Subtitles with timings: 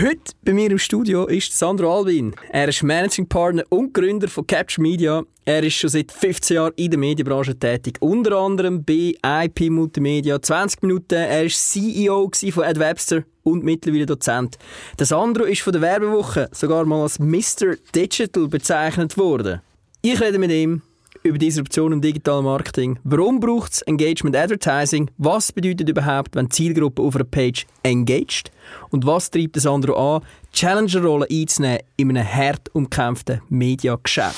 [0.00, 2.32] Heute bei mir im Studio ist Sandro Albin.
[2.52, 5.24] Er ist Managing Partner und Gründer von Capture Media.
[5.44, 10.40] Er ist schon seit 15 Jahren in der Medienbranche tätig, unter anderem bei IP Multimedia
[10.40, 11.14] 20 Minuten.
[11.14, 14.56] Er ist CEO von Ed Webster und mittlerweile Dozent.
[15.00, 17.74] Der Sandro ist von der Werbewoche sogar mal als Mr.
[17.92, 19.62] Digital bezeichnet worden.
[20.00, 20.82] Ich rede mit ihm
[21.22, 22.98] über Disruption im digitalen Marketing.
[23.04, 25.10] Warum braucht es Engagement Advertising?
[25.18, 28.50] Was bedeutet überhaupt, wenn die Zielgruppe auf einer Page engaged?
[28.90, 30.22] Und was treibt das andere an,
[30.52, 34.36] Challenger-Rolle einzunehmen in einem hart umkämpften Mediageschäft?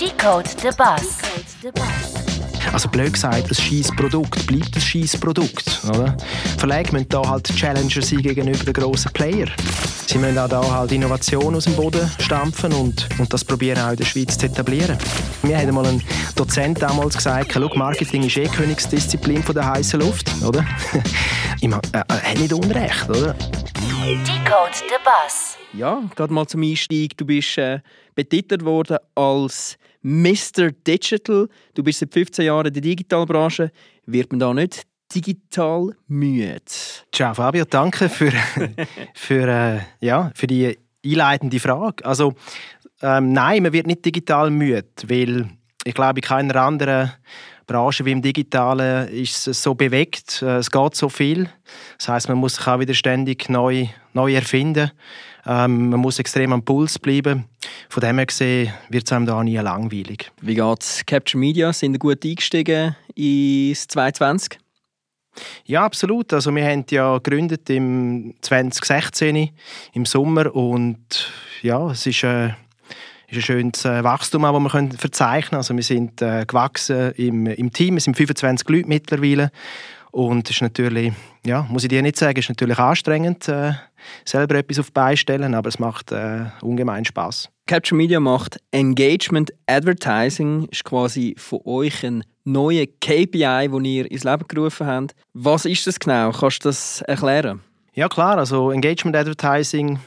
[0.00, 1.18] Decode the Bus.
[2.72, 5.80] Also blöd gesagt, ein scheiß Produkt bleibt ein scheiß Produkt.
[5.88, 6.16] Oder?
[6.58, 9.46] Verlage müssen da halt Challenger sein gegenüber den grossen Player.
[10.06, 13.90] Sie müssen auch da halt Innovation aus dem Boden stampfen und, und das probieren auch
[13.90, 14.96] in der Schweiz zu etablieren.
[15.42, 16.02] Mir hat mal ein
[16.36, 20.64] Dozent damals gesagt, Look, Marketing ist eh Königsdisziplin von der heißen Luft, oder?
[21.60, 23.34] ich meine, äh, er hat nicht Unrecht, oder?
[23.34, 25.56] Decode the Bus.
[25.72, 27.16] Ja, gerade mal zum Einstieg.
[27.16, 27.80] Du bist äh,
[28.14, 30.70] betitelt worden als Mr.
[30.86, 31.48] Digital.
[31.74, 33.72] Du bist seit 15 Jahren in der Digitalbranche.
[34.06, 36.60] Wird man da nicht digital müde?
[37.12, 38.32] Ciao Fabio, danke für,
[39.14, 42.04] für, äh, ja, für die einleitende Frage.
[42.04, 42.34] Also
[43.02, 45.48] ähm, nein, man wird nicht digital müde, weil
[45.84, 47.12] ich glaube, in keiner anderen
[47.66, 50.42] Branche wie im Digitalen ist es so bewegt.
[50.42, 51.48] Äh, es geht so viel.
[51.98, 54.92] Das heißt, man muss sich auch wieder ständig neu, neu erfinden.
[55.44, 57.44] Ähm, man muss extrem am Puls bleiben.
[57.88, 60.30] Von dem her gesehen wird es einem da nie langweilig.
[60.40, 61.04] Wie geht's?
[61.06, 64.65] Capture Media sind ihr gut eingestiegen ins 2020?
[65.64, 66.32] Ja, absolut.
[66.32, 69.50] Also wir haben ja gegründet im 2016
[69.92, 71.30] im Sommer und
[71.62, 72.48] ja, es ist, äh,
[73.28, 75.58] ist ein schönes äh, Wachstum, das wir können verzeichnen.
[75.58, 79.50] Also wir sind äh, gewachsen im, im Team, es sind 25 Leute mittlerweile
[80.12, 81.12] und ist natürlich,
[81.44, 83.72] ja, muss ich dir nicht sagen, ist natürlich anstrengend, äh,
[84.24, 87.50] selber etwas auf die Beine stellen, aber es macht äh, ungemein Spaß.
[87.68, 94.22] Capture Media macht Engagement Advertising, ist quasi von euch ein neuer KPI, den ihr ins
[94.22, 95.16] Leben gerufen habt.
[95.32, 96.30] Was ist das genau?
[96.30, 97.60] Kannst du das erklären?
[97.92, 99.98] Ja klar, also Engagement Advertising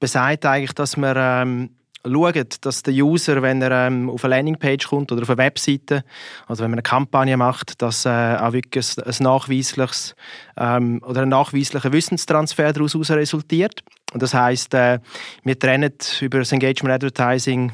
[0.00, 1.70] besagt eigentlich, dass man ähm,
[2.10, 6.04] schaut, dass der User, wenn er ähm, auf eine Landingpage kommt oder auf eine Webseite,
[6.46, 10.14] also wenn man eine Kampagne macht, dass äh, auch wirklich ein, ein nachweisliches
[10.56, 13.82] ähm, oder ein nachweislicher Wissenstransfer daraus resultiert.
[14.12, 14.98] Und das heißt, äh,
[15.44, 17.72] wir trennen über das Engagement Advertising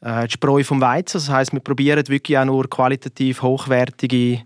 [0.00, 1.18] äh, die Spreu vom Weizen.
[1.18, 4.42] Das heißt, wir probieren wirklich auch nur qualitativ hochwertige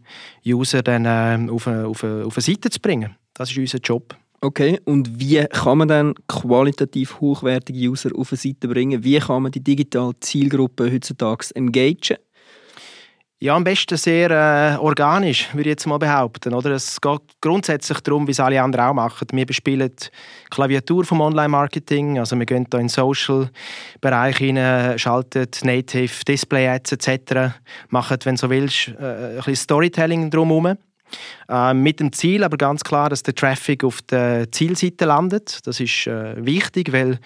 [0.47, 3.17] User dann, äh, auf, eine, auf, eine, auf eine Seite zu bringen.
[3.35, 4.17] Das ist unser Job.
[4.45, 9.03] Okay, und wie kann man dann qualitativ hochwertige User auf eine Seite bringen?
[9.03, 12.19] Wie kann man die digitale Zielgruppe heutzutage engagen?
[13.41, 16.53] Ja, am besten sehr äh, organisch, würde ich jetzt mal behaupten.
[16.53, 16.73] Oder?
[16.73, 19.29] Es geht grundsätzlich darum, wie es alle anderen auch machen.
[19.33, 20.09] Wir bespielen die
[20.51, 27.55] Klaviatur vom Online-Marketing, also wir gehen da in den Social-Bereich rein, schalten Native Display-Ads etc.,
[27.89, 30.77] machen, wenn du so willst, äh, ein bisschen Storytelling drumherum.
[31.49, 35.67] Äh, mit dem Ziel aber ganz klar, dass der Traffic auf der Zielseite landet.
[35.67, 37.19] Das ist äh, wichtig, weil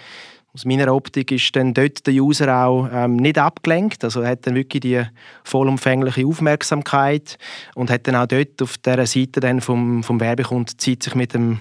[0.55, 4.55] aus meiner Optik ist dann dort der User auch ähm, nicht abgelenkt, also hat dann
[4.55, 5.03] wirklich die
[5.45, 7.39] vollumfängliche Aufmerksamkeit
[7.75, 11.35] und hat dann auch dort auf der Seite dann vom, vom Werbekunden Zeit, sich mit
[11.35, 11.61] dem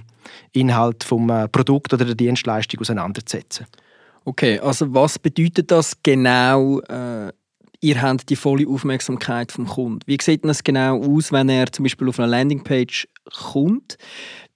[0.53, 3.67] Inhalt vom äh, Produkt oder der Dienstleistung auseinanderzusetzen.
[4.25, 7.31] Okay, also was bedeutet das genau äh,
[7.79, 9.99] ihr habt die volle Aufmerksamkeit vom Kunden.
[10.05, 13.07] Wie sieht das genau aus, wenn er zum Beispiel auf eine Landingpage
[13.51, 13.97] kommt?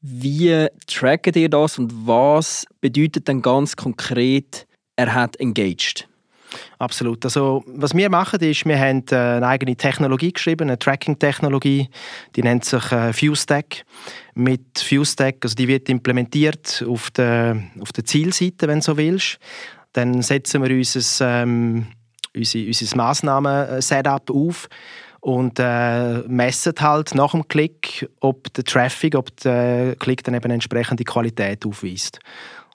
[0.01, 6.07] Wie trackt ihr das und was bedeutet dann ganz konkret, er hat engaged?
[6.79, 7.23] Absolut.
[7.23, 11.89] Also, was wir machen, ist, wir haben äh, eine eigene Technologie geschrieben, eine Tracking-Technologie,
[12.35, 13.83] die nennt sich äh, FuseStack.
[14.33, 19.37] Mit FuseStack, also die wird implementiert auf der, auf der Zielseite, wenn du so willst.
[19.93, 21.87] Dann setzen wir unser ähm,
[22.35, 24.67] unser, unser Massnahmen-Setup auf
[25.19, 30.51] und äh, messen halt nach dem Klick, ob der Traffic, ob der Klick dann eben
[30.51, 32.19] entsprechende Qualität aufweist.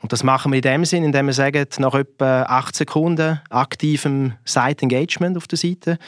[0.02, 4.34] Und das machen wir in dem Sinn, indem wir sagen, nach etwa 8 Sekunden aktivem
[4.44, 5.98] Site-Engagement auf der Seite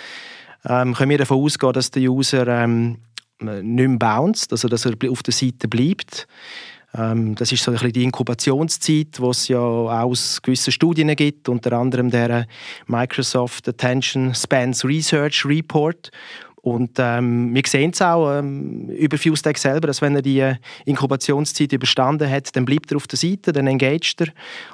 [0.65, 2.99] ähm, können wir davon ausgehen, dass der User ähm,
[3.41, 6.27] nicht mehr bounced, also dass er auf der Seite bleibt.
[6.95, 11.49] Ähm, das ist so ein bisschen die Inkubationszeit, die es ja aus gewissen Studien gibt,
[11.49, 12.47] unter anderem der
[12.87, 16.11] Microsoft Attention Spans Research Report.
[16.61, 20.53] Und ähm, wir sehen es auch ähm, über FuseTech selber, dass wenn er die
[20.85, 24.29] Inkubationszeit überstanden hat, dann bleibt er auf der Seite, dann engagiert er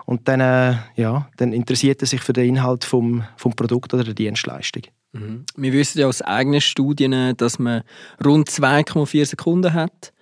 [0.06, 4.02] und dann, äh, ja, dann interessiert er sich für den Inhalt vom, vom Produkt oder
[4.02, 4.84] der Dienstleistung.
[5.12, 5.44] Mhm.
[5.56, 7.82] Wir wissen ja aus eigenen Studien, dass man
[8.24, 10.13] rund 2,4 Sekunden hat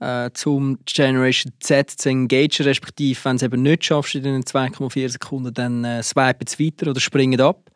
[0.00, 4.42] äh, zum Generation Z zu engagen, respektive wenn du es eben nicht schaffst in den
[4.42, 7.70] 2,4 Sekunden, dann äh, swipen sie weiter oder springen ab.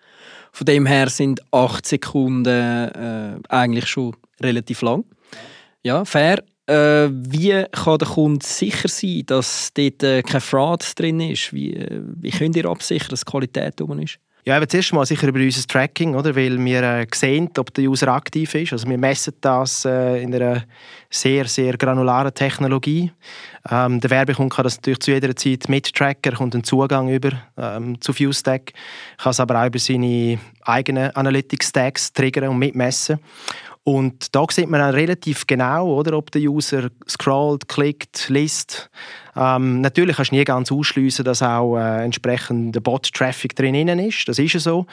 [0.52, 5.04] Von dem her sind 8 Sekunden äh, eigentlich schon relativ lang.
[5.82, 6.42] Ja, fair.
[6.66, 11.52] Äh, wie kann der Kunde sicher sein, dass dort äh, kein Fraud drin ist?
[11.52, 14.18] Wie, äh, wie könnt ihr absichern, dass die Qualität oben ist?
[14.50, 16.34] Ja, eben zuerst mal sicher über unser Tracking, oder?
[16.34, 18.72] weil wir äh, sehen, ob der User aktiv ist.
[18.72, 20.64] Also wir messen das äh, in einer
[21.08, 23.12] sehr, sehr granularen Technologie.
[23.70, 28.00] Ähm, der Werbekunden kann das natürlich zu jeder Zeit mittracken, kommt einen Zugang über ähm,
[28.00, 28.72] zu FuseStack,
[29.18, 33.20] kann es aber auch über seine eigenen Analytics-Stacks triggern und mitmessen.
[33.84, 38.90] Und da sieht man dann relativ genau, oder, ob der User scrollt, klickt, liest.
[39.36, 44.28] Ähm, natürlich kannst du nie ganz ausschließen, dass auch äh, entsprechend der Bot-Traffic drin ist.
[44.28, 44.86] Das ist ja so.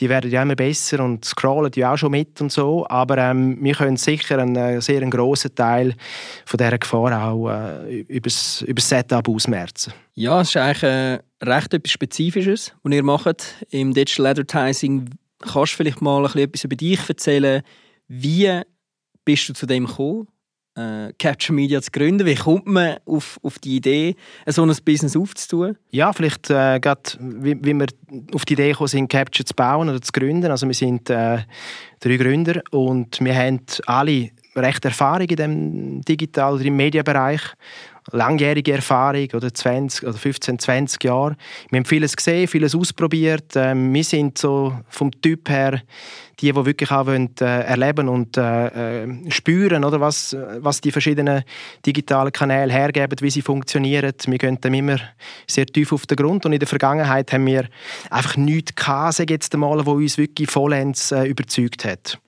[0.00, 2.86] Die werden ja immer besser und scrollen ja auch schon mit und so.
[2.88, 5.94] Aber ähm, wir können sicher einen äh, sehr einen grossen Teil
[6.44, 9.92] von dieser Gefahr auch äh, über das Setup ausmerzen.
[10.14, 15.10] Ja, es ist eigentlich äh, recht etwas Spezifisches, was ihr macht im Digital Advertising.
[15.40, 17.62] Kannst du vielleicht mal ein bisschen etwas über dich erzählen?
[18.08, 18.62] Wie
[19.24, 20.28] bist du zu dem gekommen,
[20.76, 22.26] äh, Capture Media zu gründen?
[22.26, 24.16] Wie kommt man auf, auf die Idee,
[24.46, 25.76] so ein Business aufzutun?
[25.90, 27.86] Ja, vielleicht äh, gerade, wie, wie wir
[28.34, 30.50] auf die Idee gekommen sind, Capture zu bauen oder zu gründen.
[30.50, 31.38] Also wir sind äh,
[32.00, 37.42] drei Gründer und wir haben alle recht Erfahrung in dem Digital- oder Medienbereich
[38.12, 41.36] langjährige Erfahrung oder 20 oder 15, 20 Jahre.
[41.70, 43.52] Wir haben vieles gesehen, vieles ausprobiert.
[43.56, 45.82] Ähm, wir sind so vom Typ her
[46.40, 50.90] die, die wirklich auch wollen, äh, erleben und äh, äh, spüren, oder was, was die
[50.90, 51.44] verschiedenen
[51.86, 54.12] digitalen Kanäle hergeben, wie sie funktionieren.
[54.26, 54.98] Wir gehen dem immer
[55.46, 57.68] sehr tief auf den Grund und in der Vergangenheit haben wir
[58.10, 62.18] einfach nichts gehabt, jetzt einmal, wo uns wirklich vollends äh, überzeugt hat.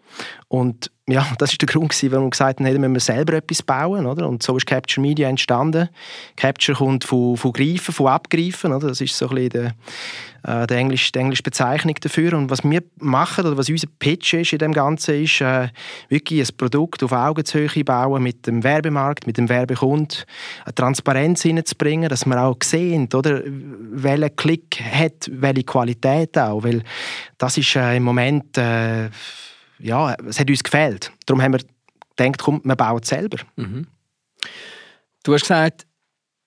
[0.48, 4.06] Und ja, das ist der Grund, warum wir gesagt haben, müssen wir selber etwas bauen.
[4.06, 4.28] Oder?
[4.28, 5.88] Und so ist Capture Media entstanden.
[6.36, 8.72] Capture kommt von, von Greifen, von Abgreifen.
[8.72, 8.88] Oder?
[8.88, 9.72] Das ist so ein bisschen
[10.44, 12.34] die, äh, die, englische, die englische Bezeichnung dafür.
[12.34, 15.68] Und was wir machen, oder was unser Pitch ist in dem Ganzen, ist äh,
[16.08, 20.26] wirklich ein Produkt auf Augenhöhe bauen mit dem Werbemarkt, mit dem Werbekund,
[20.64, 26.64] eine Transparenz hineinzubringen, dass wir auch sehen, oder, welcher Klick hat, welche Qualität auch.
[26.64, 26.82] Weil
[27.38, 28.58] das ist äh, im Moment...
[28.58, 29.10] Äh,
[29.78, 31.12] ja, es hat uns gefehlt.
[31.26, 31.60] Darum haben wir
[32.16, 33.38] gedacht, komm, wir bauen es selber.
[33.56, 33.86] Mhm.
[35.22, 35.86] Du hast gesagt,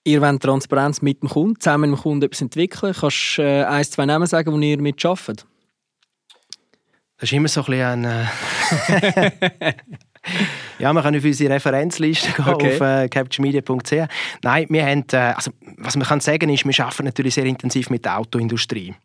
[0.04, 2.94] ihr wollt Transparenz mit dem Kunden, zusammen mit dem Kunden etwas entwickeln.
[2.94, 5.46] Kannst du äh, ein, zwei Namen sagen, wo ihr mit arbeitet?
[7.18, 8.30] Das ist immer so ein bisschen ein...
[10.80, 12.74] Ja, wir können auf unsere Referenzliste gehen, okay.
[12.76, 14.08] auf äh, capturemedia.ch.
[14.44, 17.90] Nein, wir haben, äh, also, was man kann sagen ist, wir arbeiten natürlich sehr intensiv
[17.90, 18.96] mit der Autoindustrie.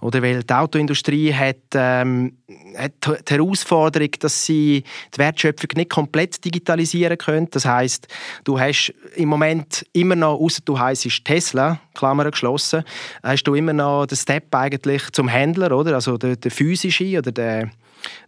[0.00, 2.36] Oder weil die Autoindustrie hat, ähm,
[2.76, 2.92] hat
[3.28, 7.48] die Herausforderung, dass sie die Wertschöpfung nicht komplett digitalisieren können.
[7.50, 8.06] Das heißt,
[8.44, 12.84] du hast im Moment immer noch, außer du heisst Tesla, Klammer geschlossen,
[13.24, 15.94] hast du immer noch den Step eigentlich zum Händler, oder?
[15.94, 17.70] Also der, der physische oder der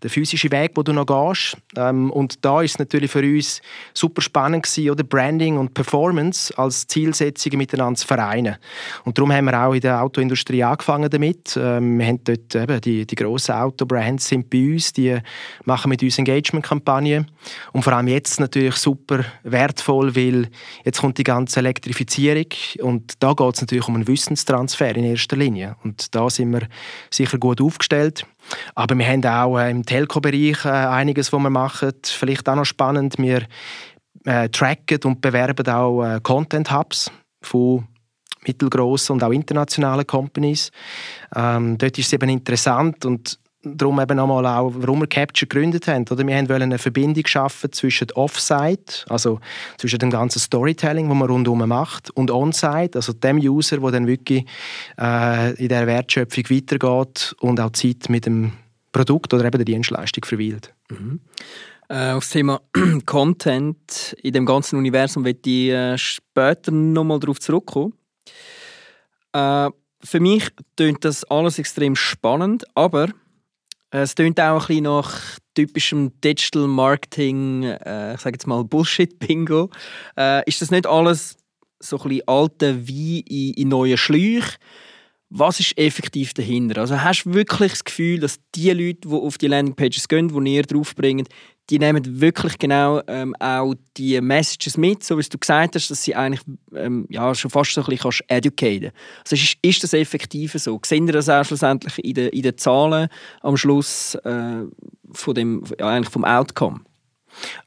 [0.03, 1.57] der physische Weg, wo du noch gehst.
[1.77, 3.61] Ähm, und da ist es natürlich für uns
[3.95, 8.57] super spannend gewesen, oder Branding und Performance als Zielsetzungen miteinander zu vereinen.
[9.05, 11.57] Und darum haben wir auch in der Autoindustrie angefangen damit.
[11.61, 15.19] Ähm, wir haben dort eben die, die grossen Autobrands sind bei uns, die
[15.65, 17.31] machen mit uns Engagement-Kampagnen.
[17.73, 20.49] Und vor allem jetzt natürlich super wertvoll, weil
[20.85, 22.47] jetzt kommt die ganze Elektrifizierung
[22.81, 25.77] und da geht es natürlich um einen Wissenstransfer in erster Linie.
[25.85, 26.69] Und da sind wir
[27.11, 28.27] sicher gut aufgestellt.
[28.75, 31.93] Aber wir haben auch äh, im Telco-Bereich äh, einiges, was wir machen.
[32.03, 33.47] Vielleicht auch noch spannend, wir
[34.25, 37.11] äh, tracken und bewerben auch Content-Hubs
[37.43, 37.87] von
[38.47, 40.71] mittelgroßen und auch internationalen Companies.
[41.35, 45.87] Ähm, dort ist es eben interessant und darum eben nochmal auch, warum wir Capture gegründet
[45.87, 46.05] haben.
[46.11, 49.41] Oder wir wollen eine Verbindung schaffen zwischen Offsite, also
[49.77, 54.07] zwischen dem ganzen Storytelling, das man rundherum macht, und Onsite, also dem User, der dann
[54.07, 54.47] wirklich
[54.99, 58.53] äh, in der Wertschöpfung weitergeht und auch Zeit mit dem
[58.93, 60.75] Produkt oder eben der Dienstleistung verweilt.
[60.91, 61.21] Mhm.
[61.89, 62.61] Äh, auf das Thema
[63.07, 67.95] Content in dem ganzen Universum wird ich äh, später nochmal darauf zurückkommen.
[69.33, 69.71] Äh,
[70.03, 73.09] für mich klingt das alles extrem spannend, aber
[73.91, 79.71] es klingt auch ein bisschen nach typischem Digital Marketing, äh, ich sage jetzt mal Bullshit-Bingo.
[80.17, 81.37] Äh, ist das nicht alles
[81.81, 84.57] so ein bisschen alte Wein in, in neuen Schläuchen?
[85.29, 86.81] Was ist effektiv dahinter?
[86.81, 90.55] Also hast du wirklich das Gefühl, dass die Leute, die auf die Landingpages gehen, die
[90.55, 91.29] ihr draufbringt,
[91.71, 96.03] die nehmen wirklich genau ähm, auch die Messages mit, so wie du gesagt hast, dass
[96.03, 96.43] sie eigentlich
[96.75, 100.81] ähm, ja, schon fast so ein bisschen kannst educaten Also ist, ist das effektiv so?
[100.85, 103.09] Sehen wir das auch schlussendlich in den, in den Zahlen
[103.43, 104.65] am Schluss äh,
[105.13, 106.81] von dem, ja, eigentlich vom Outcome?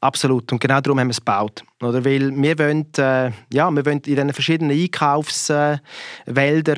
[0.00, 0.50] Absolut.
[0.52, 1.64] Und genau darum haben wir es gebaut.
[1.82, 2.04] Oder?
[2.04, 5.80] Weil wir wollen, äh, ja, wir wollen in diesen verschiedenen Einkaufswäldern,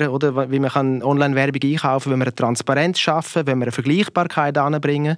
[0.01, 3.71] äh, oder, wie man Online-Werbung einkaufen kann, wenn wir eine Transparenz schaffen, wenn wir eine
[3.71, 5.17] Vergleichbarkeit anbringen.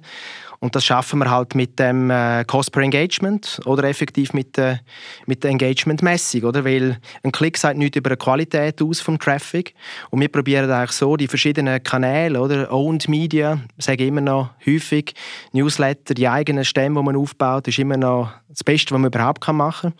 [0.62, 4.76] Und das schaffen wir halt mit dem äh, Cost per Engagement oder effektiv mit, äh,
[5.24, 6.42] mit der Engagement-Messung.
[6.42, 9.74] Weil ein Klick sagt nichts über die Qualität aus vom Traffic.
[10.10, 12.70] Und wir probieren eigentlich so die verschiedenen Kanäle, oder?
[12.70, 15.14] Owned Media, sage immer noch häufig,
[15.52, 19.46] Newsletter, die eigenen Stämme, die man aufbaut, ist immer noch das Beste, was man überhaupt
[19.52, 19.94] machen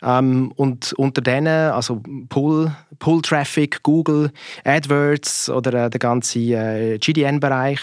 [0.00, 0.24] kann.
[0.24, 4.32] Ähm, und unter denen, also Pull, Pull Traffic, Google,
[4.64, 7.80] AdWords oder äh, der ganze äh, GDN-Bereich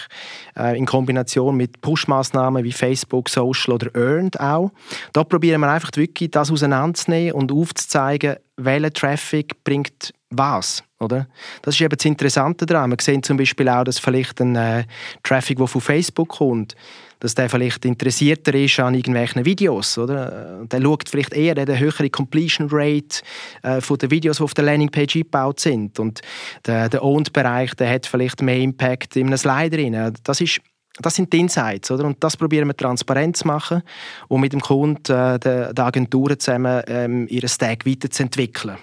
[0.56, 1.80] äh, in Kombination mit
[2.18, 4.70] Push-Maßnahmen wie Facebook, Social oder Earned auch.
[5.12, 10.82] Da probieren wir einfach wirklich das auseinanderzunehmen und aufzuzeigen, welcher Traffic bringt was.
[11.00, 11.28] Oder?
[11.62, 12.90] Das ist eben das Interessante daran.
[12.90, 14.84] Wir sehen zum Beispiel auch, dass vielleicht ein äh,
[15.22, 16.74] Traffic, der von Facebook kommt,
[17.20, 19.96] dass der vielleicht interessierter ist an irgendwelchen Videos.
[19.96, 20.64] Oder?
[20.64, 23.22] Der schaut vielleicht eher eine höhere Completion Rate
[23.62, 25.98] äh, von den Videos, die auf der Landingpage eingebaut sind.
[26.00, 26.20] Und
[26.66, 29.78] der, der Owned-Bereich der hat vielleicht mehr Impact in einem Slider.
[29.78, 30.14] Rein.
[30.24, 30.60] Das ist
[31.00, 32.04] das sind die Insights, oder?
[32.04, 33.82] Und das probieren wir transparent zu machen
[34.28, 38.78] und mit dem Kunden, äh, der, der Agenturen zusammen, ähm, ihren Stack weiterzuentwickeln.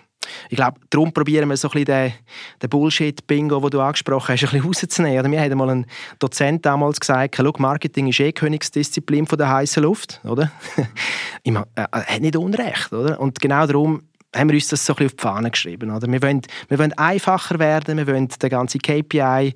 [0.50, 2.14] Ich glaube, darum probieren wir so ein bisschen den,
[2.62, 5.20] den Bullshit-Bingo, den du angesprochen hast, ein bisschen rauszunehmen.
[5.20, 5.30] Oder?
[5.30, 5.86] Mir hat mal ein
[6.20, 10.22] Dozent damals gesagt, Marketing ist eh Königsdisziplin von der heißen Luft.
[10.24, 10.52] Oder?
[11.44, 12.92] ich meine, er hat nicht Unrecht.
[12.92, 13.20] Oder?
[13.20, 14.04] Und genau darum
[14.36, 15.92] haben wir uns das so ein bisschen auf die Fahne geschrieben.
[15.92, 16.12] Oder?
[16.12, 19.54] Wir, wollen, wir wollen einfacher werden, wir wollen den ganzen KPI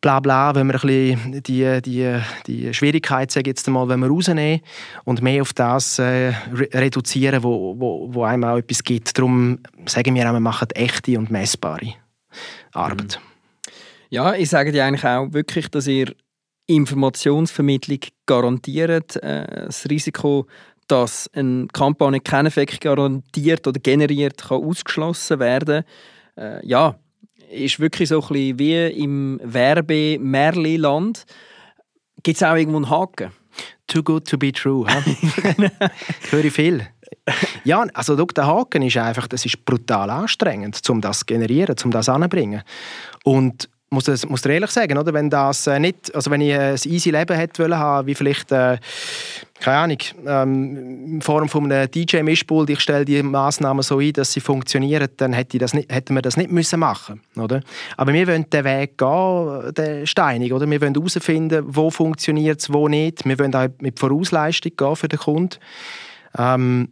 [0.00, 4.08] bla bla, wenn wir ein bisschen die, die, die Schwierigkeit, sage jetzt mal, wenn wir
[4.08, 4.60] rausnehmen
[5.04, 6.32] und mehr auf das äh,
[6.72, 9.16] reduzieren, wo, wo, wo einem auch etwas gibt.
[9.18, 11.94] Darum sagen wir auch, wir machen echte und messbare
[12.72, 13.20] Arbeit.
[13.20, 13.28] Mhm.
[14.10, 16.14] Ja, ich sage dir eigentlich auch wirklich, dass ihr
[16.66, 19.16] Informationsvermittlung garantiert.
[19.16, 20.46] Äh, das Risiko,
[20.86, 25.84] dass eine Kampagne keinen Effekt garantiert oder generiert, kann ausgeschlossen werden.
[26.36, 26.98] Äh, ja,
[27.50, 31.24] ist wirklich so ein bisschen wie im Werbe-Märli-Land.
[32.22, 33.32] Gibt es auch irgendwo einen Haken?
[33.86, 34.86] Too good to be true.
[36.30, 36.86] Höre ich viel.
[37.64, 41.90] Ja, also der Haken ist einfach, das ist brutal anstrengend, um das zu generieren, um
[41.90, 42.62] das anzubringen.
[43.24, 45.14] Und muss das muss dir ehrlich sagen, oder?
[45.14, 48.52] Wenn das äh, nicht, also wenn ich ein easy Leben hätte wollen haben, wie vielleicht
[48.52, 48.78] äh,
[49.60, 54.32] keine Ahnung, ähm, in Form von einem DJ-Mischpult, ich stelle die Maßnahmen so ein, dass
[54.32, 57.62] sie funktionieren, dann hätte das nicht, hätten wir das nicht müssen machen, oder?
[57.96, 60.70] Aber wir wollen den Weg gehen, den steinig, oder?
[60.70, 63.24] Wir wollen herausfinden, wo funktioniert es, wo nicht.
[63.24, 65.58] Wir wollen auch mit Vorausleistung gehen für den Kunden.
[66.36, 66.88] Ähm,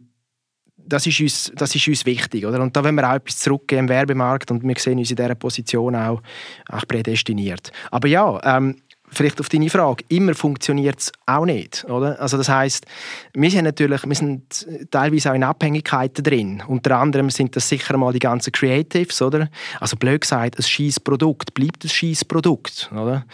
[0.87, 2.45] das ist uns, das ist uns wichtig.
[2.45, 2.61] Oder?
[2.61, 5.35] Und da wollen wir auch etwas zurückgeben im Werbemarkt und wir sehen uns in dieser
[5.35, 6.21] Position auch,
[6.69, 7.71] auch prädestiniert.
[7.91, 8.75] Aber ja, ähm,
[9.09, 11.85] vielleicht auf deine Frage, immer funktioniert es auch nicht.
[11.85, 12.19] Oder?
[12.19, 12.85] Also das heißt,
[13.33, 16.63] wir sind natürlich wir sind teilweise auch in Abhängigkeiten drin.
[16.67, 19.21] Unter anderem sind das sicher mal die ganzen Creatives.
[19.21, 19.49] Oder?
[19.79, 22.89] Also blöd gesagt, ein scheiß Produkt bleibt ein scheiß Produkt.
[22.91, 23.25] Oder?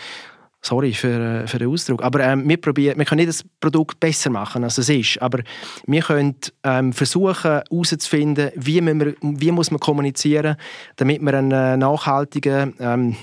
[0.66, 2.02] Sorry für, äh, für den Ausdruck.
[2.02, 5.22] Aber ähm, wir, probieren, wir können nicht das Produkt besser machen, als es ist.
[5.22, 5.40] Aber
[5.86, 10.56] wir können ähm, versuchen herauszufinden, wie, wie muss man kommunizieren,
[10.96, 13.18] damit man einen äh, nachhaltigen ähm,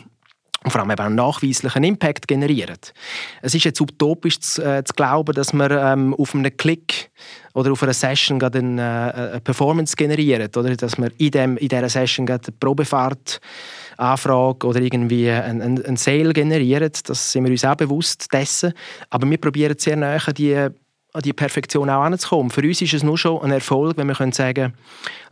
[0.64, 2.92] und vor allem eben einen nachweislichen Impact generiert.
[3.40, 7.10] Es ist jetzt utopisch zu, äh, zu glauben, dass man ähm, auf einem Klick
[7.54, 11.56] oder auf einer Session gerade eine, äh, eine Performance generiert, oder dass man in, dem,
[11.56, 13.40] in dieser Session gerade eine Probefahrt
[13.96, 17.08] Anfrage oder irgendwie ein, ein, ein Sale generiert.
[17.08, 18.72] Das sind wir uns auch bewusst dessen.
[19.10, 20.68] Aber wir probieren sehr näher die
[21.12, 22.50] an die Perfektion auch anzukommen.
[22.50, 24.74] Für uns ist es nur schon ein Erfolg, wenn wir können sagen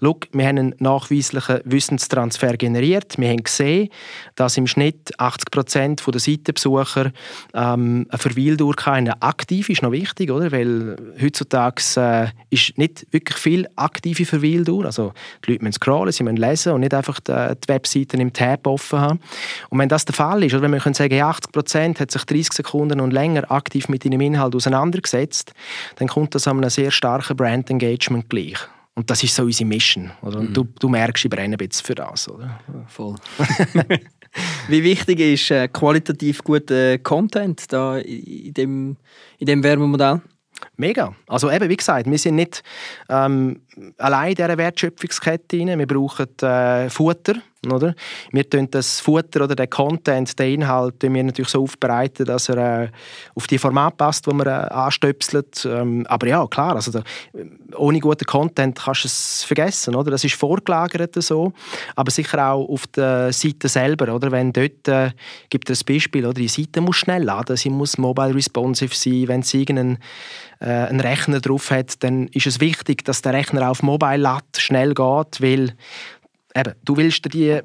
[0.00, 3.18] Look, wir haben einen nachweislichen Wissenstransfer generiert.
[3.18, 3.88] Wir haben gesehen,
[4.36, 7.12] dass im Schnitt 80 Prozent der Seitenbesucher
[7.52, 9.08] ähm, eine Verweildauer haben.
[9.20, 10.52] Aktiv ist noch wichtig, oder?
[10.52, 14.84] weil heutzutage äh, ist nicht wirklich viel aktive Verweildauer.
[14.84, 15.12] Also
[15.44, 18.68] die Leute müssen scrollen, sie müssen lesen und nicht einfach die, die Webseiten im Tab
[18.68, 19.20] offen haben.
[19.68, 22.24] Und wenn das der Fall ist, oder wenn wir können sagen, 80 Prozent hat sich
[22.24, 25.52] 30 Sekunden und länger aktiv mit ihrem Inhalt auseinandergesetzt,
[25.96, 28.58] dann kommt das an einem sehr starken Brand Engagement gleich.
[28.94, 30.10] Und das ist so unsere Mission.
[30.22, 30.40] Oder?
[30.40, 30.54] Und mhm.
[30.54, 32.28] du, du merkst, ich brenne ein bisschen für das.
[32.28, 32.58] Oder?
[32.88, 33.14] Voll.
[34.68, 38.96] Wie wichtig ist äh, qualitativ guter Content da in dem,
[39.38, 40.20] in dem Werbemodell?
[40.76, 41.14] Mega.
[41.26, 42.62] Also eben, wie gesagt, wir sind nicht
[43.08, 43.62] ähm,
[43.98, 45.78] allein in dieser Wertschöpfungskette rein.
[45.78, 47.34] Wir brauchen äh, Futter
[47.66, 47.94] Oder?
[48.30, 52.82] Wir tun das Futter oder den Content, den Inhalt, wir natürlich so aufbereiten, dass er
[52.82, 52.88] äh,
[53.34, 55.66] auf die Format passt, wo man äh, anstöpselt.
[55.68, 57.02] Ähm, aber ja, klar, also da,
[57.76, 59.96] ohne guten Content kannst du es vergessen.
[59.96, 60.12] Oder?
[60.12, 61.52] Das ist vorgelagert so,
[61.96, 64.14] aber sicher auch auf der Seite selber.
[64.14, 64.30] Oder?
[64.30, 65.10] Wenn dort, äh,
[65.50, 66.34] gibt es ein Beispiel, oder?
[66.34, 69.98] die Seite muss schnell laden, sie muss mobile responsive sein, wenn sie irgendeinen
[70.60, 74.56] äh, einen Rechner drauf hat, dann ist es wichtig, dass der Rechner auf Mobile lädt,
[74.58, 75.74] schnell geht, weil
[76.54, 77.60] eben, du willst dir, die,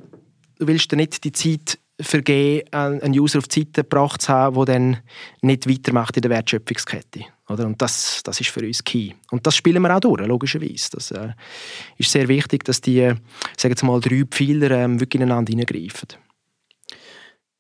[0.60, 4.56] du willst dir nicht die Zeit vergeben, einen User auf die Seite gebracht zu haben,
[4.56, 4.98] der dann
[5.42, 7.26] nicht weitermacht in der Wertschöpfungskette.
[7.50, 7.66] Oder?
[7.66, 9.12] Und das, das ist für uns key.
[9.32, 10.90] Und das spielen wir auch durch, logischerweise.
[10.92, 11.34] Das äh,
[11.98, 13.14] ist sehr wichtig, dass die
[13.58, 16.10] sagen wir mal, drei Pfeiler ähm, wirklich ineinander hineingreifen.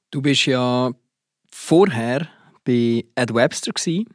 [0.10, 0.92] Du bist ja
[1.52, 2.28] vorher
[2.64, 4.06] bei Ed Webster gewesen,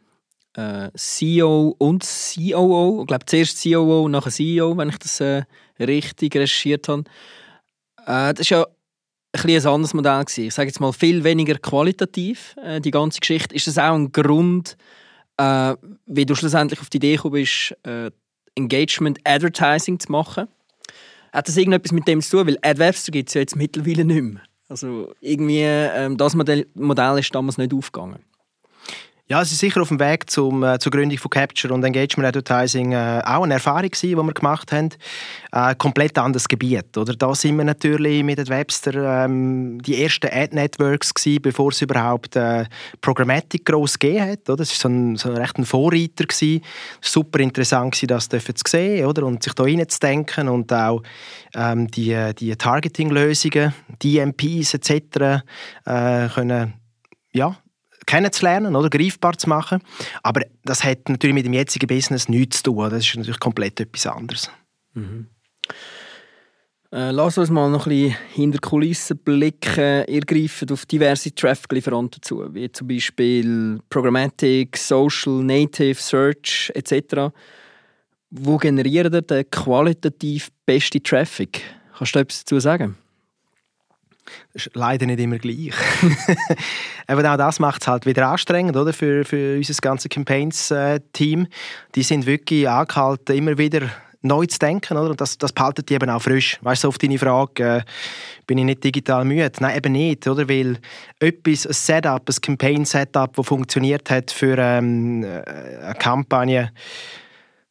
[0.54, 3.02] äh, CEO und COO.
[3.02, 5.42] Ich glaube, zuerst COO und nachher CEO, wenn ich das äh,
[5.80, 7.04] richtig recherchiert habe.
[8.06, 8.66] Äh, das ist ja
[9.32, 10.44] ein, ein anderes Modell gewesen.
[10.46, 13.54] Ich sage jetzt mal viel weniger qualitativ, äh, die ganze Geschichte.
[13.54, 14.76] Ist das auch ein Grund,
[15.36, 15.74] äh,
[16.06, 18.10] wie du schlussendlich auf die Idee gekommen bist, äh,
[18.54, 20.48] Engagement Advertising zu machen?
[21.32, 22.46] Hat das irgendetwas mit dem zu tun?
[22.46, 24.42] Weil AdWebster gibt es ja jetzt mittlerweile nicht mehr.
[24.68, 28.18] Also irgendwie, ähm, das Modell, Modell ist damals nicht aufgegangen.
[29.30, 32.34] Ja, es ist sicher auf dem Weg zum, äh, zur Gründung von Capture und Engagement
[32.34, 34.88] Advertising äh, auch eine Erfahrung gewesen, die wir gemacht haben.
[35.52, 37.12] Äh, komplett anderes Gebiet, oder?
[37.12, 42.36] Da sind wir natürlich mit den Webster ähm, die ersten Ad-Networks gewesen, bevor es überhaupt
[42.36, 42.64] äh,
[43.02, 44.56] Programmatic gross gegeben hat, oder?
[44.56, 46.64] Das war so ein, so recht ein Vorreiter gewesen.
[47.02, 49.26] Super interessant gewesen, das zu sehen, oder?
[49.26, 51.02] Und sich da reinzudenken und auch
[51.54, 55.44] ähm, die, die Targeting-Lösungen, DMPs etc.
[55.84, 56.72] Äh, können
[57.34, 57.58] ja,
[58.08, 59.80] kennenzulernen oder greifbar zu machen.
[60.22, 62.90] Aber das hat natürlich mit dem jetzigen Business nichts zu tun.
[62.90, 64.50] Das ist natürlich komplett etwas anderes.
[64.94, 65.26] Mhm.
[66.90, 70.04] Äh, lass uns mal noch ein bisschen hinter Kulissen blicken.
[70.08, 77.30] Ihr greift auf diverse Traffic-Lieferanten zu, wie zum Beispiel Programmatic, Social, Native, Search etc.
[78.30, 81.60] Wo generiert ihr den qualitativ besten Traffic?
[81.98, 82.96] Kannst du etwas dazu sagen?
[84.54, 85.72] Ist leider nicht immer gleich.
[87.06, 88.92] Aber auch das macht es halt wieder anstrengend oder?
[88.92, 91.46] Für, für unser ganzes Campaigns-Team.
[91.94, 93.88] Die sind wirklich angehalten, immer wieder
[94.22, 94.96] neu zu denken.
[94.96, 95.10] Oder?
[95.10, 96.58] Und das, das behaltet die eben auch frisch.
[96.62, 97.82] Weißt du, auf deine Frage, äh,
[98.46, 99.50] bin ich nicht digital müde?
[99.60, 100.26] Nein, eben nicht.
[100.26, 100.48] Oder?
[100.48, 100.78] Weil
[101.20, 105.42] etwas, ein Setup, ein Campaign-Setup, das funktioniert hat für ähm, äh,
[105.82, 106.72] eine Kampagne,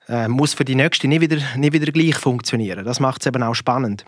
[0.10, 2.86] äh, muss für die nächste nicht wieder, nicht wieder gleich funktionieren.
[2.86, 4.06] Das macht es eben auch spannend.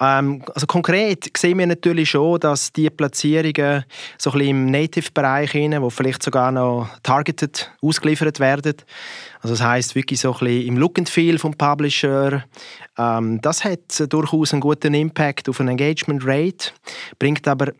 [0.00, 3.84] Ähm, also konkret sehen wir natürlich schon, dass die Platzierungen
[4.18, 8.74] so ein bisschen im Native-Bereich, wo vielleicht sogar noch targeted ausgeliefert werden,
[9.42, 12.44] also das heißt wirklich so ein bisschen im Look and Feel vom Publisher.
[12.96, 16.70] Ähm, das hat durchaus einen guten Impact auf ein Engagement Rate,
[17.18, 17.72] bringt aber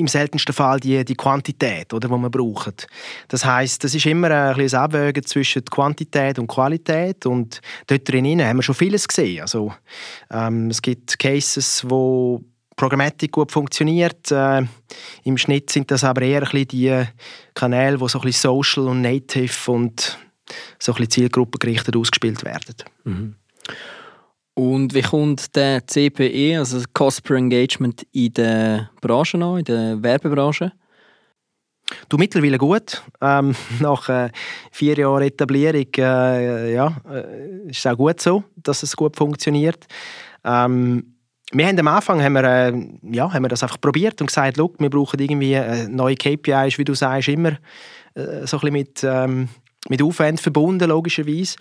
[0.00, 2.86] im seltensten Fall die, die Quantität, oder, die man braucht.
[3.28, 8.42] Das heißt, das ist immer ein, ein Abwägen zwischen Quantität und Qualität und dort drinnen
[8.42, 9.42] haben wir schon vieles gesehen.
[9.42, 9.72] Also,
[10.30, 12.42] ähm, es gibt Cases, wo
[12.76, 14.30] Programmatik gut funktioniert.
[14.30, 14.62] Äh,
[15.24, 17.04] Im Schnitt sind das aber eher ein die
[17.54, 20.18] Kanäle, die so ein bisschen social und native und
[20.78, 22.76] so ein bisschen zielgruppengerichtet ausgespielt werden.
[23.04, 23.34] Mhm.
[24.60, 30.02] Und wie kommt der CPE, also Cost per Engagement, in der Branche an, in der
[30.02, 30.72] Werbebranche?
[32.10, 33.02] Du mittlerweile gut.
[33.22, 34.28] Ähm, nach äh,
[34.70, 39.86] vier Jahren Etablierung äh, ja, äh, ist es auch gut so, dass es gut funktioniert.
[40.44, 41.14] Ähm,
[41.52, 42.72] wir haben am Anfang haben wir, äh,
[43.12, 46.84] ja, haben wir das einfach probiert und gesagt, wir brauchen irgendwie äh, neue KPIs, wie
[46.84, 47.56] du sagst, immer
[48.14, 49.48] äh, so ein bisschen mit ähm,
[49.88, 51.56] mit Aufwand verbunden, logischerweise.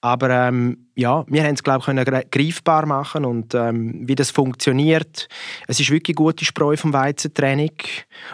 [0.00, 5.28] Aber ähm, ja, wir haben es, glaube ich, greifbar machen und ähm, wie das funktioniert.
[5.66, 7.72] Es ist wirklich gute Spreu vom Weizentraining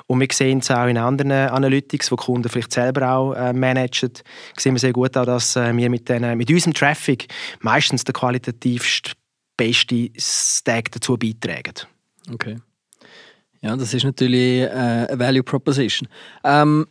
[0.06, 4.12] und wir sehen es auch in anderen Analytics, wo Kunden vielleicht selber auch äh, managen,
[4.58, 7.28] sehen wir sehr gut auch, dass äh, wir mit, den, mit unserem Traffic
[7.60, 9.12] meistens den qualitativst
[9.56, 11.74] beste Stack dazu beitragen.
[12.32, 12.56] Okay.
[13.62, 16.08] Ja, das ist natürlich äh, eine Value Proposition.
[16.44, 16.86] Ähm,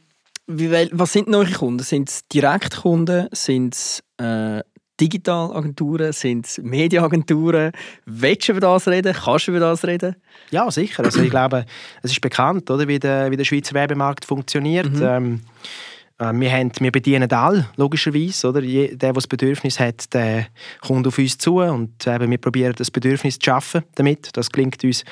[0.49, 1.83] was sind neue Kunden?
[1.83, 3.27] Sind es Direktkunden?
[3.31, 4.61] Sind es äh,
[4.99, 6.11] Digitalagenturen?
[6.11, 7.71] Sind es Mediaagenturen?
[8.05, 9.13] Willst du über das reden?
[9.13, 10.15] Kannst du über das reden?
[10.49, 11.03] Ja, sicher.
[11.03, 11.65] Also ich glaube,
[12.01, 14.91] es ist bekannt, oder, wie, der, wie der Schweizer Werbemarkt funktioniert.
[14.91, 15.03] Mhm.
[15.03, 18.49] Ähm, Äh, wir, haben, wir bedienen alle, logischerweise.
[18.49, 18.61] Oder?
[18.61, 20.47] der, der das Bedürfnis hat, der
[20.81, 24.29] kommt auf uns zu und eben, wir probieren das Bedürfnis zu schaffen damit.
[24.33, 25.03] Das klingt uns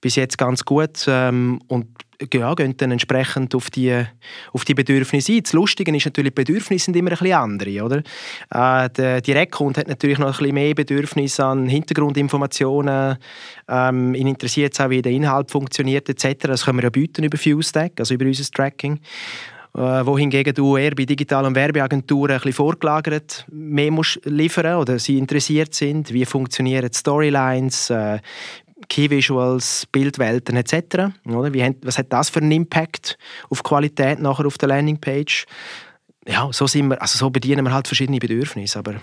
[0.00, 1.86] bis jetzt ganz gut ähm, und
[2.32, 4.04] ja, gehen dann entsprechend auf die,
[4.52, 5.42] auf die Bedürfnisse ein.
[5.42, 7.84] Das Lustige ist natürlich, die Bedürfnisse sind immer ein bisschen andere.
[7.84, 7.98] Oder?
[8.50, 13.18] Äh, der Direktkunde hat natürlich noch ein bisschen mehr Bedürfnisse an Hintergrundinformationen.
[13.68, 16.46] Ähm, ihn interessiert es auch, wie der Inhalt funktioniert etc.
[16.46, 18.98] Das können wir ja bieten über FuseTech, also über unser Tracking äh,
[19.76, 25.74] wohingegen du eher bei digitalen Werbeagenturen ein bisschen vorgelagert mehr musst liefern oder sie interessiert
[25.74, 28.20] sind, wie funktionieren Storylines, äh,
[28.88, 31.12] Key Visuals, Bildwelten etc.
[31.26, 31.52] Oder?
[31.52, 35.46] Wie, was hat das für einen Impact auf die Qualität nachher auf der Landingpage?
[36.26, 38.78] Ja, so, sind wir, also so bedienen wir halt verschiedene Bedürfnisse.
[38.78, 38.94] Aber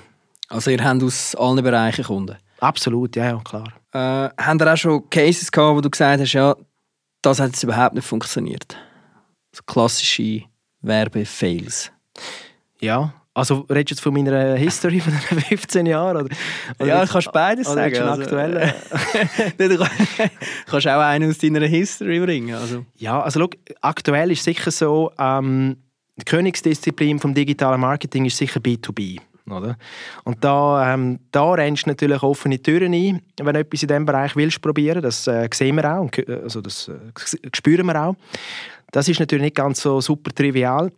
[0.50, 2.38] also ihr habt aus allen Bereichen Kunden?
[2.60, 3.74] Absolut, ja, ja klar.
[3.92, 6.56] Äh, haben ihr auch schon Cases gehabt, wo du gesagt hast, ja,
[7.22, 8.78] das hat jetzt überhaupt nicht funktioniert?
[9.56, 10.44] So klassische
[10.84, 11.92] Werbefails.
[12.80, 16.18] Ja, also redest du jetzt von meiner History von den 15 Jahren?
[16.18, 16.36] Oder,
[16.78, 18.08] oder ja, kannst beides oder sagen.
[18.08, 18.74] Also, aktuell.
[19.58, 19.78] du
[20.68, 22.54] kannst auch einen aus deiner History bringen.
[22.54, 22.86] Also.
[22.96, 23.50] Ja, also schau,
[23.82, 25.78] aktuell ist sicher so, ähm,
[26.16, 29.20] die Königsdisziplin vom digitalen Marketing ist sicher B2B.
[29.50, 29.78] Oder?
[30.24, 34.06] Und da, ähm, da rennst du natürlich offene Türen ein, wenn du etwas in diesem
[34.06, 35.02] Bereich willst probieren.
[35.02, 36.10] Das äh, sehen wir auch,
[36.44, 36.94] also das äh,
[37.54, 38.16] spüren wir auch.
[38.94, 40.92] Das ist natürlich nicht ganz so super trivial.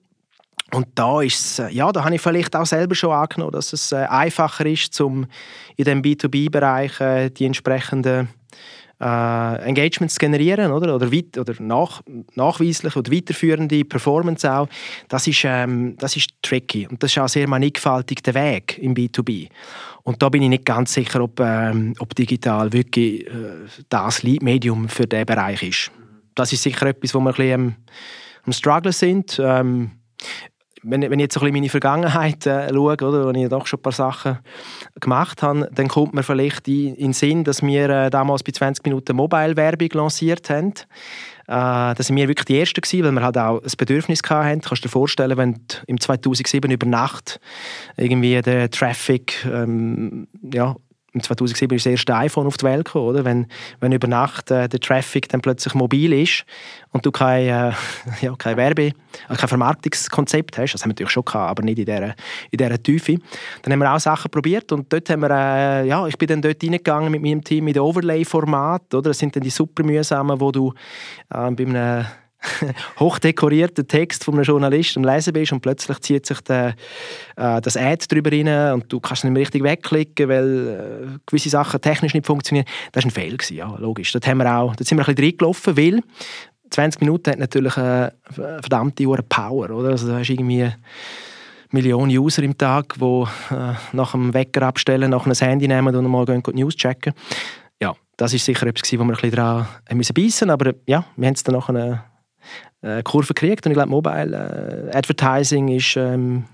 [0.74, 3.92] Und da ist äh, ja, da habe ich vielleicht auch selber schon angenommen, dass es
[3.92, 5.26] äh, einfacher ist, um
[5.78, 8.28] in dem B2B-Bereich äh, die entsprechenden
[9.00, 12.02] äh, Engagements zu generieren oder, oder, weit, oder nach,
[12.34, 14.68] nachweislich oder weiterführende Performance auch.
[15.08, 18.94] Das ist, ähm, das ist tricky und das ist auch sehr mannigfaltig der Weg im
[18.94, 19.48] B2B.
[20.04, 24.90] Und da bin ich nicht ganz sicher, ob, ähm, ob digital wirklich äh, das Medium
[24.90, 25.92] für diesen Bereich ist.
[26.36, 27.76] Das ist sicher etwas, wo wir ein bisschen am,
[28.46, 29.40] am Struggle sind.
[29.44, 29.92] Ähm,
[30.86, 33.66] wenn, wenn ich jetzt so ein bisschen meine Vergangenheit äh, schaue, oder, wo ich doch
[33.66, 34.40] schon ein paar Sachen
[35.00, 38.86] gemacht habe, dann kommt mir vielleicht in, den Sinn, dass wir äh, damals bei 20
[38.86, 40.74] Minuten Mobile-Werbung lanciert haben.
[41.48, 44.62] Äh, das waren wir wirklich die Ersten, gewesen, weil wir halt auch ein Bedürfnis hatten.
[44.62, 47.40] Du kannst dir vorstellen, wenn im 2007 über Nacht
[47.98, 50.76] irgendwie der Traffic ähm, ja,
[51.22, 53.26] 2007 ist das erste iPhone auf die Welt gekommen, oder?
[53.26, 53.48] Wenn,
[53.80, 56.46] wenn über Nacht äh, der Traffic dann plötzlich mobil ist
[56.92, 57.72] und du kein, äh,
[58.22, 58.92] ja, kein Werbe,
[59.28, 62.16] also kein Vermarktungskonzept hast, das haben wir natürlich schon gehabt, aber nicht in dieser,
[62.52, 63.18] in dieser Tiefe,
[63.62, 66.42] dann haben wir auch Sachen probiert und dort haben wir, äh, ja, ich bin dann
[66.42, 69.10] dort reingegangen mit meinem Team mit Overlay-Format, oder?
[69.10, 70.74] Das sind dann die super mühsamen, wo du
[71.30, 72.06] äh, bei einem
[73.00, 76.76] hochdekorierten Text von einem Journalisten am Lesen bist und plötzlich zieht sich der,
[77.36, 81.50] äh, das Ad drüber rein und du kannst nicht mehr richtig wegklicken, weil äh, gewisse
[81.50, 82.66] Sachen technisch nicht funktionieren.
[82.92, 84.12] Das war ein Fehler, ja, logisch.
[84.12, 86.02] Dort, sind wir ein bisschen reingelaufen, weil
[86.70, 89.90] 20 Minuten hat natürlich eine verdammte Uhr Power, oder?
[89.90, 90.70] Also da hast irgendwie
[91.72, 96.08] Millionen User im Tag, die äh, nach dem Wecker abstellen, nach einem Handy nehmen und
[96.08, 97.14] mal die News checken.
[97.82, 101.28] Ja, das ist sicher etwas, wo wir ein bisschen daran beißen müssen, aber ja, wir
[101.28, 102.06] haben es dann nachher
[102.86, 103.66] äh, Kurve gekriegt.
[103.66, 106.46] Und ich glaube, Mobile äh, Advertising ist, ähm,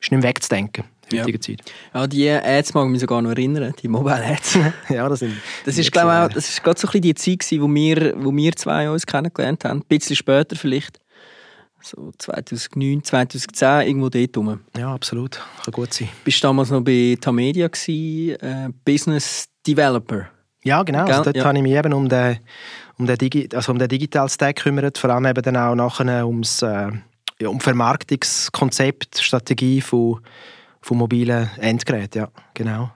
[0.00, 0.84] ist nicht mehr wegzudenken.
[1.12, 1.24] Ja.
[1.38, 1.60] Zeit.
[1.94, 4.58] ja, die Ads mag ich mich sogar noch erinnern, die Mobile Ads.
[4.88, 5.34] ja, das sind.
[5.64, 8.34] Das ist, glaube auch, das ist gerade so ein bisschen die Zeit, wo wir, wo
[8.34, 9.80] wir zwei uns kennengelernt haben.
[9.80, 10.98] Ein bisschen später vielleicht.
[11.80, 14.60] So 2009, 2010, irgendwo dort rum.
[14.76, 15.40] Ja, absolut.
[15.62, 16.08] Kann gut sein.
[16.24, 20.28] Bist du damals noch bei Tamedia gewesen, äh, Business Developer?
[20.64, 21.04] Ja, genau.
[21.04, 21.44] Also dort ja.
[21.44, 22.40] habe ich mich eben um den,
[22.98, 26.26] um den, Digi also um den Digital Stack gekümmert, vor allem eben dann auch nachher
[26.26, 26.90] ums äh,
[27.40, 30.20] ja, um Vermarktungskonzept, Strategie von,
[30.80, 32.90] von mobilen Endgeräten, ja, genau.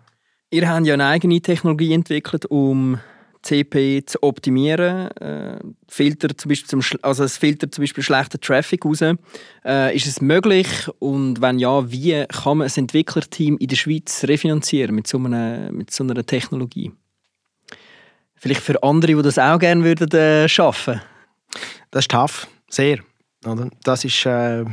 [0.51, 2.99] Ihr habt ja eine eigene Technologie entwickelt, um
[3.43, 5.11] CP zu optimieren.
[5.17, 5.59] Äh,
[5.89, 9.01] Filter zum Beispiel zum, also es filtert zum Beispiel schlechten Traffic raus.
[9.01, 10.67] Äh, ist es möglich
[10.99, 15.73] und wenn ja, wie kann man ein Entwicklerteam in der Schweiz refinanzieren mit so einer,
[15.73, 16.93] mit so einer Technologie?
[18.40, 21.03] Vielleicht für andere, die das auch gerne würden, äh, schaffen
[21.90, 23.00] Das ist tough, sehr.
[23.44, 23.68] Oder?
[23.85, 24.24] Das ist...
[24.24, 24.64] Äh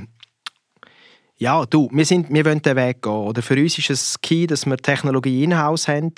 [1.39, 3.11] ja, du, wir, sind, wir wollen den Weg gehen.
[3.11, 6.13] Oder für uns ist es key, dass wir Technologie in-house haben,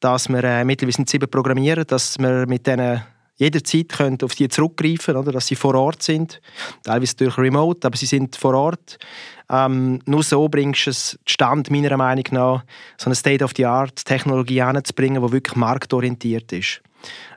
[0.00, 3.02] dass wir äh, mittlerweile sieben programmieren, dass wir mit denen
[3.36, 6.40] jederzeit können auf die zurückgreifen oder dass sie vor Ort sind.
[6.84, 8.98] Teilweise durch Remote, aber sie sind vor Ort.
[9.50, 12.64] Ähm, nur so bringst du es zustande, meiner Meinung nach,
[12.96, 16.82] so eine State-of-the-Art-Technologie anzubringen, die wirklich marktorientiert ist.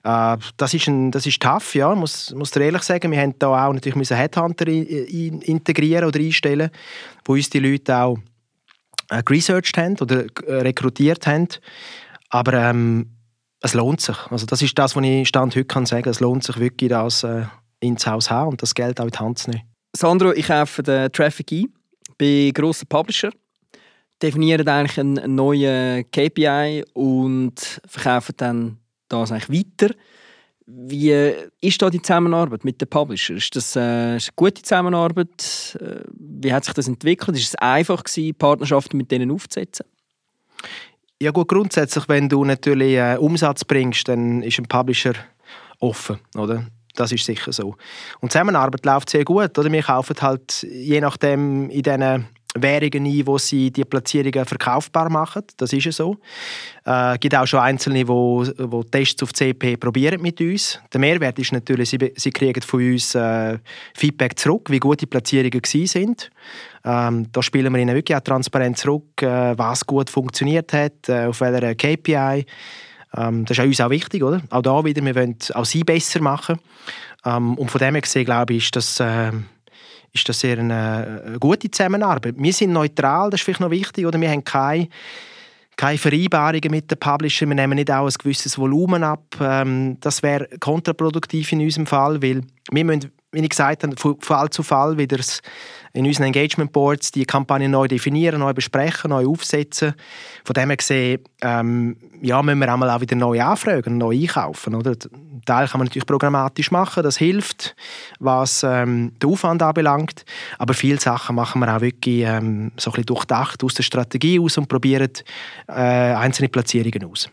[0.03, 3.11] Äh, das, ist ein, das ist tough, ja, muss, muss dir ehrlich sagen.
[3.11, 6.69] Wir haben da auch natürlich müssen Headhunter in, in, integrieren oder einstellen,
[7.25, 8.17] wo uns die Leute auch
[9.09, 11.47] äh, researched haben oder äh, rekrutiert haben.
[12.29, 13.14] Aber ähm,
[13.65, 14.17] es lohnt sich.
[14.29, 16.07] Also das ist das, was ich Stand heute kann sagen.
[16.07, 17.45] Es lohnt sich wirklich, das äh,
[17.79, 19.63] ins Haus zu haben und das Geld auch in die Hand zu nehmen.
[19.95, 21.73] Sandro, ich kaufe den Traffic ein
[22.17, 23.31] bei grossen Publisher,
[24.21, 28.77] definiere eigentlich einen neuen KPI und verkaufe dann
[29.09, 29.93] das eigentlich weiter.
[30.67, 33.35] Wie ist da die Zusammenarbeit mit den Publisher?
[33.35, 35.77] Ist das, äh, eine gute Zusammenarbeit?
[35.79, 37.37] Äh, wie hat sich das entwickelt?
[37.37, 39.85] Ist es einfach gewesen, Partnerschaften mit denen aufzusetzen?
[41.21, 45.13] Ja gut, grundsätzlich, wenn du natürlich äh, Umsatz bringst, dann ist ein Publisher
[45.79, 46.65] offen, oder?
[46.95, 47.75] Das ist sicher so.
[48.19, 49.71] Und Zusammenarbeit läuft sehr gut, oder?
[49.71, 55.43] Wir kaufen halt je nachdem in diesen Währungen ein, wo sie die Platzierungen verkaufbar machen.
[55.57, 56.17] Das ist ja so.
[56.83, 60.79] Es äh, gibt auch schon Einzelne, wo, wo Tests auf CP probieren mit uns.
[60.93, 63.57] Der Mehrwert ist natürlich, sie, sie kriegen von uns äh,
[63.93, 66.29] Feedback zurück, wie gut die Platzierungen sind.
[66.83, 71.25] Ähm, da spielen wir ihnen wirklich auch transparent zurück, äh, was gut funktioniert hat, äh,
[71.25, 72.45] auf welcher KPI.
[73.17, 74.41] Ähm, das ist auch uns auch wichtig, oder?
[74.49, 76.59] Auch da wieder, wir wollen auch sie besser machen.
[77.25, 79.31] Ähm, und von dem her gesehen, glaube ich, ist das äh,
[80.15, 82.35] ist das sehr eine, gute Zusammenarbeit.
[82.37, 84.87] Wir sind neutral, das ist vielleicht noch wichtig, oder wir haben keine
[85.77, 89.25] keine Vereinbarungen mit den Publishern, wir nehmen nicht auch ein gewisses Volumen ab.
[89.41, 94.15] Ähm, das wäre kontraproduktiv in unserem Fall, weil wir müssen, wie ich gesagt habe, von
[94.21, 95.17] Fall zu Fall wieder
[95.95, 99.93] in unseren Engagement Boards die Kampagne neu definieren, neu besprechen, neu aufsetzen.
[100.43, 104.75] Von dem her gesehen, ähm, ja, müssen wir auch wieder neu anfragen, neu einkaufen.
[104.75, 104.95] Oder?
[105.45, 107.75] Teil kann man natürlich programmatisch machen, das hilft,
[108.19, 110.25] was ähm, den Aufwand anbelangt.
[110.57, 114.39] Aber viele Sachen machen wir auch wirklich ähm, so ein bisschen durchdacht aus der Strategie
[114.39, 115.11] aus und probieren
[115.67, 117.29] äh, einzelne Platzierungen aus.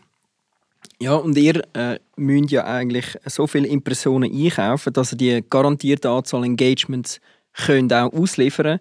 [1.01, 6.09] Ja, und ihr äh, müsst ja eigentlich so viele Impressionen einkaufen, dass ihr die garantierte
[6.09, 7.19] Anzahl Engagements
[7.53, 8.79] könnt auch ausliefern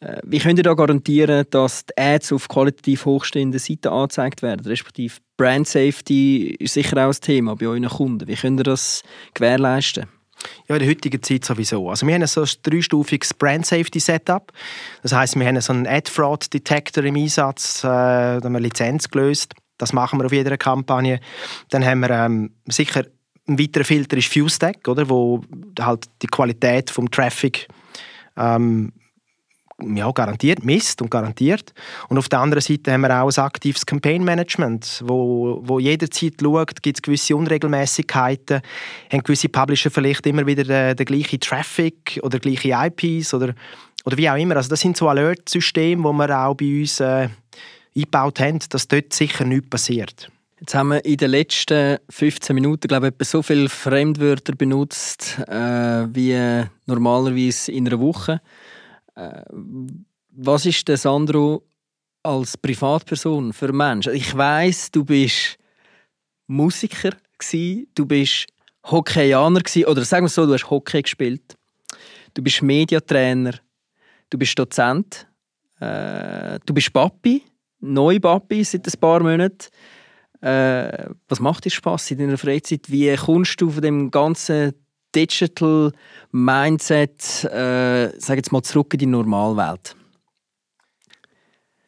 [0.00, 4.66] äh, Wie könnt ihr da garantieren, dass die Ads auf qualitativ hochstehenden Seiten angezeigt werden?
[4.66, 8.26] Respektive Brand Safety ist sicher auch ein Thema bei euren Kunden.
[8.26, 9.02] Wie könnt ihr das
[9.34, 10.06] gewährleisten?
[10.68, 11.88] Ja, in der heutigen Zeit sowieso.
[11.88, 14.52] Also wir haben so ein dreistufiges Brand Safety Setup.
[15.02, 19.54] Das heißt, wir haben so einen Ad Fraud Detector im Einsatz, äh, da Lizenz gelöst.
[19.78, 21.20] Das machen wir auf jeder Kampagne.
[21.70, 23.04] Dann haben wir ähm, sicher
[23.48, 25.42] ein weiterer Filter ist FuseStack, oder, wo
[25.80, 27.66] halt die Qualität vom Traffic
[28.36, 28.92] ähm,
[29.94, 31.72] ja, garantiert misst und garantiert.
[32.08, 36.34] Und auf der anderen Seite haben wir auch ein aktives Campaign Management, wo, wo jederzeit
[36.40, 38.62] schaut, gibt es gewisse Unregelmäßigkeiten,
[39.12, 43.54] haben gewisse Publisher vielleicht immer wieder den, den gleichen Traffic oder gleiche IPs oder,
[44.04, 44.56] oder wie auch immer.
[44.56, 47.28] Also das sind so Alert-Systeme, die wir auch bei uns äh,
[47.96, 50.30] eingebaut haben, dass dort sicher nichts passiert.
[50.62, 56.06] Jetzt haben wir in den letzten 15 Minuten, glaube ich, so viele Fremdwörter benutzt äh,
[56.14, 58.40] wie normalerweise in einer Woche.
[59.16, 59.42] Äh,
[60.30, 61.64] was ist der Sandro
[62.22, 64.06] als Privatperson für Mensch?
[64.06, 65.58] Ich weiß, du bist
[66.46, 68.46] Musiker gewesen, du bist
[68.88, 71.56] Hockeyaner gewesen, oder sagen wir so, du hast Hockey gespielt.
[72.34, 73.54] Du bist Mediatrainer,
[74.30, 75.26] du bist Dozent,
[75.80, 77.42] äh, du bist Papi,
[77.80, 79.66] neu Papi seit ein paar Monaten.
[80.42, 82.90] Äh, was macht dir Spaß in deiner Freizeit?
[82.90, 84.74] Wie kommst du von dem ganzen
[85.14, 85.92] Digital
[86.32, 89.94] Mindset, äh, sag jetzt mal, zurück in die Normalwelt?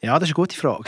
[0.05, 0.85] Ja, das ist eine gute Frage.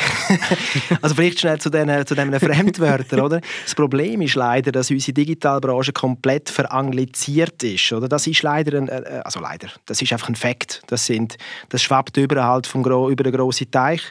[1.01, 3.41] also vielleicht schnell zu diesen, zu Fremdwörtern, oder?
[3.65, 8.09] Das Problem ist leider, dass unsere Digitalbranche komplett verangliziert ist, oder?
[8.09, 10.83] Das ist leider ein, äh, also leider, das ist einfach ein Fakt.
[10.89, 11.39] Das sind,
[11.71, 14.03] das schwappt über halt vom über den grossen Teich.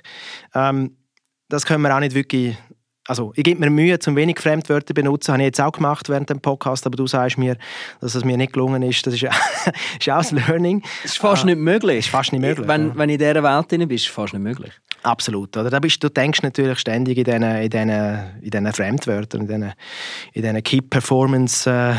[0.55, 0.97] Ähm,
[1.49, 2.57] das können wir auch nicht wirklich
[3.07, 6.09] also ich gebe mir Mühe, zum wenig Fremdwörter zu benutzen, habe ich jetzt auch gemacht
[6.09, 7.57] während dem Podcast, aber du sagst mir,
[8.01, 9.23] dass es mir nicht gelungen ist, das ist,
[9.99, 10.81] ist auch ein Learning.
[11.03, 11.99] Das ist fast ah, nicht möglich.
[11.99, 12.67] Ist fast nicht möglich.
[12.67, 12.95] Wenn, ja.
[12.95, 14.71] wenn in dieser Welt drin bist, ist es fast nicht möglich.
[15.03, 15.55] Absolut.
[15.55, 15.69] Oder?
[15.69, 19.73] Da bist, du denkst natürlich ständig in diesen, in diesen, in diesen Fremdwörtern, in diesen,
[20.33, 21.93] in diesen Key Performance äh,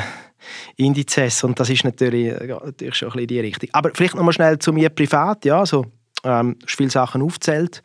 [0.77, 3.71] Indizes und das ist natürlich, ja, natürlich schon ein bisschen die Richtung.
[3.73, 5.87] Aber vielleicht noch mal schnell zu mir privat, ja, so
[6.25, 7.83] ähm, viele Sachen aufzählt.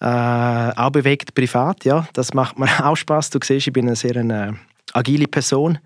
[0.00, 2.06] Äh, auch bewegt privat, ja.
[2.14, 3.30] Das macht mir auch Spaß.
[3.30, 4.58] Du siehst, ich bin eine sehr eine,
[4.92, 5.78] agile Person.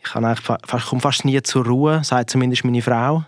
[0.00, 3.24] Ich komme fast, nie zur Ruhe, sagt zumindest meine Frau.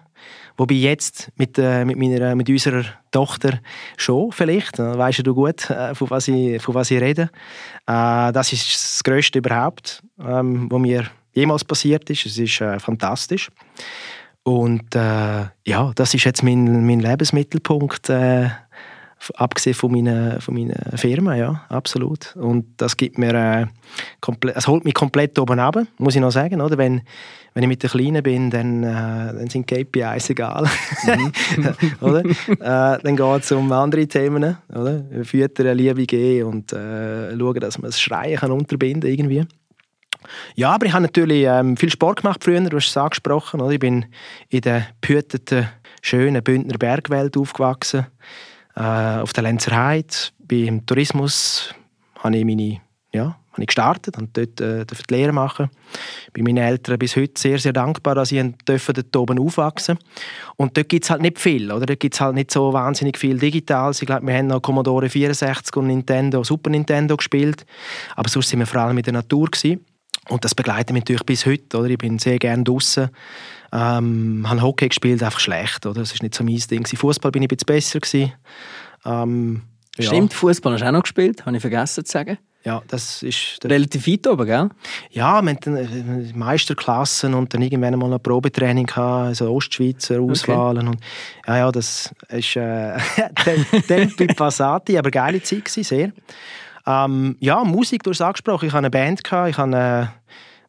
[0.57, 3.61] Wobei jetzt mit, äh, mit, meiner, mit unserer Tochter
[3.97, 7.31] schon vielleicht, äh, weißt du gut, äh, von, was ich, von was ich rede.
[7.87, 12.27] Äh, das ist das Größte überhaupt, ähm, was mir jemals passiert ist.
[12.27, 13.51] Es ist äh, fantastisch.
[14.43, 18.51] Und äh, ja, das ist jetzt mein, mein Lebensmittelpunkt äh,
[19.35, 22.35] abgesehen von meiner, von meiner Firma, ja, absolut.
[22.37, 23.67] Und das gibt mir, äh,
[24.21, 26.79] komplett, es holt mich komplett oben ab, muss ich noch sagen, oder?
[26.79, 27.03] Wenn,
[27.55, 30.67] wenn ich mit den Kleinen bin, dann, äh, dann sind KPIs egal,
[31.05, 31.33] mhm.
[32.01, 32.25] oder?
[32.25, 35.05] äh, dann geht es um andere Themen, oder?
[35.23, 39.45] Füttern, Liebe geben und äh, schauen, dass man das Schreien kann unterbinden irgendwie.
[40.55, 43.61] Ja, aber ich habe natürlich ähm, viel Sport gemacht früher, du hast es angesprochen.
[43.61, 43.73] Oder?
[43.73, 44.07] Ich bin
[44.49, 45.69] in der behüteten,
[46.03, 48.07] schönen Bündner Bergwelt aufgewachsen,
[48.75, 50.15] auf der Lenzer Heide.
[50.39, 51.75] Beim Tourismus
[52.19, 52.81] habe ich meine
[53.13, 55.69] ja, habe ich gestartet und dort äh, die Lehre machen.
[56.33, 59.99] Bei meinen Eltern bis heute sehr, sehr dankbar, dass ich dort oben aufwachsen
[60.57, 61.87] Und dort gibt es halt nicht viel, oder?
[61.87, 64.01] Dort gibt es halt nicht so wahnsinnig viel Digitales.
[64.01, 67.67] Ich glaube, wir haben noch Commodore 64 und Nintendo, Super Nintendo gespielt.
[68.15, 69.49] Aber sonst waren wir vor allem in der Natur.
[69.51, 69.85] Gewesen.
[70.29, 71.89] Und das begleitet mich natürlich bis heute, oder?
[71.89, 73.11] Ich bin sehr gerne draußen.
[73.73, 76.01] Ähm, habe Hockey gespielt, einfach schlecht, oder?
[76.01, 76.87] Das ist nicht so mein Ding.
[76.87, 78.33] Fußball bin ich ein bisschen besser gewesen.
[79.05, 79.63] Ähm,
[79.97, 80.07] ja.
[80.07, 82.39] Stimmt, Fußball hast du auch noch gespielt, habe ich vergessen zu sagen.
[82.63, 83.59] Ja, das ist...
[83.65, 84.69] Relativ weit oben, gell?
[85.11, 90.89] Ja, wir hatten äh, Meisterklassen und dann irgendwann mal ein Probetraining gehabt, also Ostschweizer Auswahlen.
[90.89, 90.97] Okay.
[90.97, 91.05] Und,
[91.47, 92.99] ja, ja, das ist äh,
[93.89, 96.13] Tempi Passati, aber geile Zeit gewesen, sehr.
[96.87, 100.07] Ähm, ja, Musik, du hast es angesprochen, ich hatte eine Band, gehabt, ich habe äh,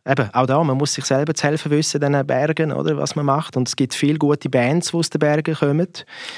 [0.08, 3.26] eben, auch da, man muss sich selber zu helfen wissen, diesen Bergen, oder, was man
[3.26, 3.58] macht.
[3.58, 5.88] Und es gibt viele gute Bands, die aus den Bergen kommen.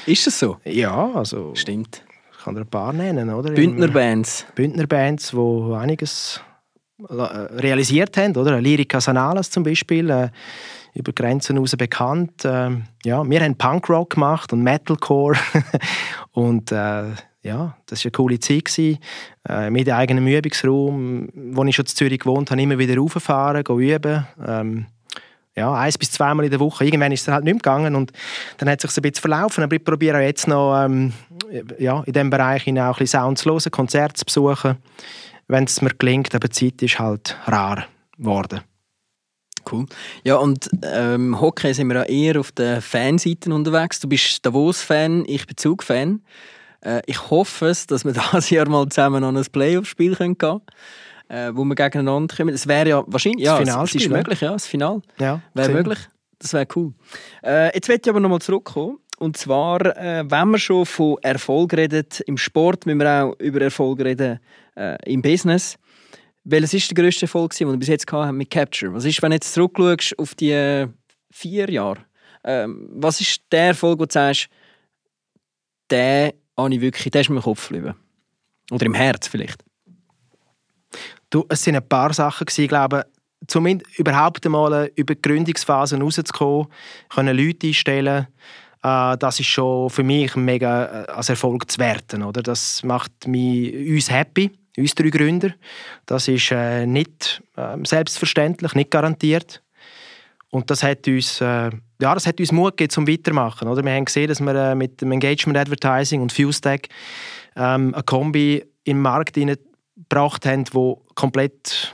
[0.06, 0.58] Ist das so?
[0.64, 1.54] Ja, also...
[1.54, 2.02] Stimmt
[2.44, 3.50] kann dir ein paar nennen, oder?
[3.52, 4.46] Bündner Bands.
[4.54, 6.40] Bündner Bands, die einiges
[7.08, 8.60] äh, realisiert haben, oder?
[8.60, 10.28] Lyrica Sanalas zum Beispiel, äh,
[10.92, 12.44] über Grenzen hinaus bekannt.
[12.44, 12.70] Äh,
[13.04, 15.38] ja, wir haben Punkrock gemacht und Metalcore
[16.32, 17.04] und äh,
[17.44, 18.78] ja, das war eine coole Zeit.
[18.78, 24.26] Äh, mit eigenem Übungsraum, wo ich schon in Zürich gewohnt habe, immer wieder rauffahren, üben.
[24.44, 24.86] Ähm,
[25.54, 26.84] ja, eins bis zweimal in der Woche.
[26.84, 28.12] Irgendwann ist es halt nicht mehr gegangen und
[28.56, 29.62] dann hat es sich ein bisschen verlaufen.
[29.62, 31.12] Aber ich probiere auch jetzt noch ähm,
[31.78, 34.78] ja, in diesem Bereich auch ein bisschen Sound zu hören, Konzerte zu besuchen,
[35.46, 36.34] wenn es mir gelingt.
[36.34, 37.84] Aber die Zeit ist halt rar
[38.16, 38.62] geworden.
[39.70, 39.86] Cool.
[40.24, 44.00] Ja, und ähm, Hockey sind wir ja eher auf den Fanseiten unterwegs.
[44.00, 46.20] Du bist Davos-Fan, ich bin Zug-Fan.
[46.84, 50.62] Äh, ich hoffe es, dass wir dieses Jahr mal zusammen an ein Playoff-Spiel gehen können
[51.28, 52.54] äh, wo wir gegeneinander kommen.
[52.54, 55.02] Es wäre ja wahrscheinlich, ja, das es ist möglich, ja, das Final.
[55.18, 55.98] Ja, wäre möglich.
[56.38, 56.92] Das wäre cool.
[57.42, 58.98] Äh, jetzt möchte ich aber nochmal zurückkommen.
[59.18, 63.60] Und zwar, äh, wenn wir schon von Erfolg reden im Sport, müssen wir auch über
[63.60, 64.40] Erfolg reden
[64.76, 65.76] äh, im Business.
[66.42, 68.92] Welches ist der grösste Erfolg, den wir bis jetzt haben mit Capture?
[68.92, 70.88] Was ist, wenn du jetzt zurückschaust auf die äh,
[71.30, 72.04] vier Jahre?
[72.42, 74.48] Ähm, was ist der Erfolg, wo du sagst,
[75.88, 77.94] der habe ich wirklich, der ist mir im Kopf geblieben?
[78.70, 79.64] Oder im Herz vielleicht?
[81.30, 83.06] Du, es sind ein paar Sachen ich glaube,
[83.46, 86.68] zumindest überhaupt einmal über die Gründungsphase rauszukommen,
[87.08, 88.28] können Leute einstellen,
[88.84, 92.22] äh, das ist schon für mich mega äh, als Erfolg zu werten.
[92.22, 92.42] Oder?
[92.42, 95.54] Das macht mich, uns happy, uns drei Gründer.
[96.06, 99.62] Das ist äh, nicht äh, selbstverständlich, nicht garantiert.
[100.54, 103.66] Und das hat uns, äh, ja, das hat uns Mut gegeben zum Weitermachen.
[103.66, 103.84] Oder?
[103.84, 106.82] Wir haben gesehen, dass wir äh, mit dem Engagement Advertising und FuseTech
[107.56, 111.92] ähm, eine Kombi im Markt gebracht haben, wo komplett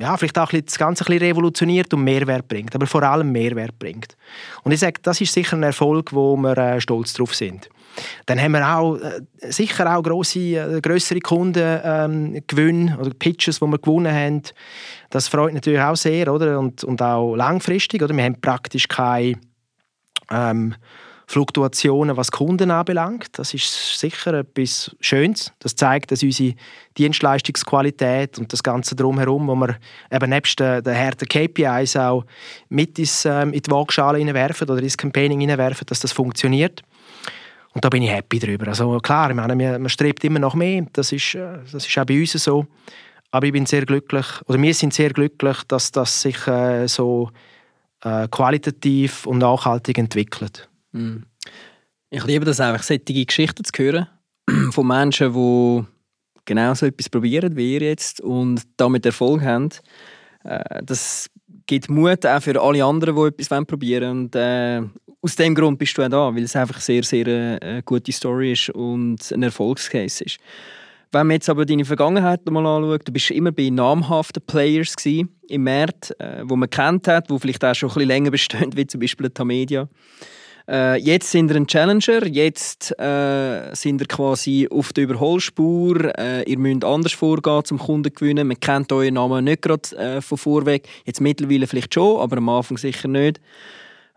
[0.00, 3.78] ja, vielleicht auch das Ganze ein bisschen revolutioniert und Mehrwert bringt, aber vor allem Mehrwert
[3.78, 4.16] bringt.
[4.62, 7.68] Und ich sage, das ist sicher ein Erfolg, wo wir äh, stolz drauf sind.
[8.26, 9.20] Dann haben wir auch äh,
[9.50, 12.42] sicher auch grosse, äh, grössere Kunden ähm,
[12.98, 14.42] oder Pitches, die wir gewonnen haben.
[15.10, 16.58] Das freut natürlich auch sehr, oder?
[16.58, 18.14] Und, und auch langfristig, oder?
[18.14, 19.34] Wir haben praktisch keine
[20.30, 20.74] ähm,
[21.28, 23.38] Fluktuationen, was Kunden anbelangt.
[23.38, 25.52] Das ist sicher etwas Schönes.
[25.58, 26.54] Das zeigt, dass unsere
[26.96, 29.76] Dienstleistungsqualität und das Ganze drumherum, wo wir
[30.10, 32.24] eben nebst den, den harten KPIs auch
[32.70, 36.82] mit ins, ähm, in die Waagschale hineinwerfen oder ins Campaigning hineinwerfen, dass das funktioniert.
[37.74, 38.68] Und da bin ich happy drüber.
[38.68, 40.86] Also klar, ich meine, man strebt immer noch mehr.
[40.92, 42.66] Das ist, äh, das ist auch bei uns so.
[43.30, 47.30] Aber ich bin sehr glücklich, oder wir sind sehr glücklich, dass das sich äh, so
[48.02, 50.68] äh, qualitativ und nachhaltig entwickelt.
[50.92, 51.18] Mm.
[52.10, 54.06] Ich liebe das einfach, solche Geschichten zu hören
[54.72, 55.84] von Menschen, die
[56.46, 59.68] genau so etwas probieren wie ihr jetzt und damit Erfolg haben.
[60.44, 61.28] Äh, das
[61.66, 64.24] gibt Mut auch für alle anderen, die etwas probieren wollen.
[64.24, 64.82] Und äh,
[65.20, 68.12] aus dem Grund bist du auch da, weil es einfach sehr, sehr eine äh, gute
[68.12, 70.38] Story ist und ein Erfolgscase ist.
[71.10, 75.28] Wenn man jetzt aber deine Vergangenheit mal anschaut, du bist immer bei namhaften Players im
[75.62, 78.86] März, äh, wo man kennt hat, wo vielleicht auch schon ein bisschen länger bestehen, wie
[78.86, 79.88] zum Beispiel Tamedia.
[80.68, 86.12] Äh, jetzt sind ihr ein Challenger, jetzt äh, sind ihr quasi auf der Überholspur.
[86.18, 88.46] Äh, ihr müsst anders vorgehen, zum Kunden gewinnen.
[88.46, 90.86] Man kennt euren Namen nicht gerade äh, von vorweg.
[91.06, 93.40] Jetzt mittlerweile vielleicht schon, aber am Anfang sicher nicht.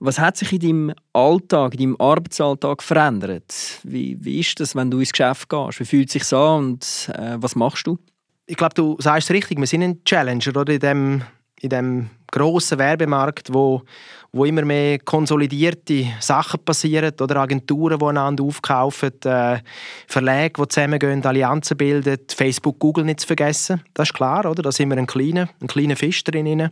[0.03, 3.53] Was hat sich in deinem Alltag, in deinem Arbeitsalltag verändert?
[3.83, 5.79] Wie, wie ist das, wenn du ins Geschäft gehst?
[5.79, 7.99] Wie fühlt es sich an und äh, was machst du?
[8.47, 9.59] Ich glaube, du sagst es richtig.
[9.59, 11.21] Wir sind ein Challenger oder in dem
[11.61, 13.83] in dem grossen Werbemarkt, wo,
[14.31, 19.59] wo immer mehr konsolidierte Sachen passieren oder Agenturen, die einander aufkaufen, äh,
[20.07, 23.83] Verlage, die zusammengehen, Allianzen bilden, Facebook, Google nicht zu vergessen.
[23.93, 24.63] Das ist klar, oder?
[24.63, 26.71] Da sind wir ein kleiner, ein kleiner Fisch drin.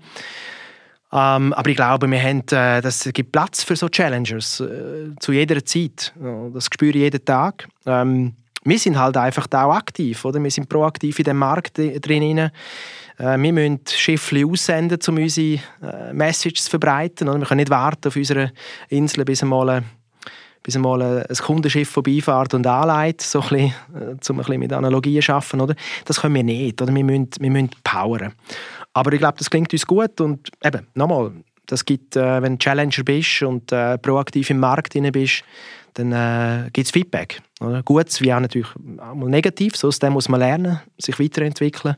[1.11, 5.31] Ähm, aber ich glaube, wir haben, äh, das gibt Platz für so Challengers äh, zu
[5.31, 6.13] jeder Zeit.
[6.53, 7.67] Das spüre ich jeden Tag.
[7.85, 8.33] Ähm,
[8.63, 10.43] wir sind halt einfach auch aktiv, oder?
[10.43, 12.37] Wir sind proaktiv in dem Markt drin.
[12.37, 12.51] Äh,
[13.17, 17.27] wir müssen Schiffe aussenden, um unsere äh, Message zu verbreiten.
[17.27, 17.39] Oder?
[17.39, 18.51] Wir können nicht warten auf unserer
[18.89, 19.83] Insel, bis einmal,
[20.61, 25.21] bis einmal ein Kundenschiff vorbeifährt und anleitet, so ein äh, um ein bisschen mit Analogien
[25.21, 25.61] zu arbeiten.
[25.61, 25.75] Oder?
[26.05, 26.81] Das können wir nicht.
[26.81, 26.93] Oder?
[26.93, 28.33] Wir, müssen, wir müssen poweren.
[28.93, 31.31] Aber ich glaube, das klingt uns gut und eben, nochmal,
[31.65, 35.43] das gibt, äh, wenn du Challenger bist und äh, proaktiv im Markt drin bist,
[35.93, 37.41] dann äh, gibt es Feedback.
[37.61, 37.83] Oder?
[37.83, 41.95] Gutes wie auch natürlich auch mal negativ, so aus dem muss man lernen, sich weiterentwickeln.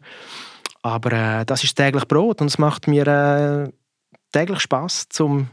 [0.82, 3.72] Aber äh, das ist täglich Brot und es macht mir äh,
[4.32, 5.50] täglich Spaß zum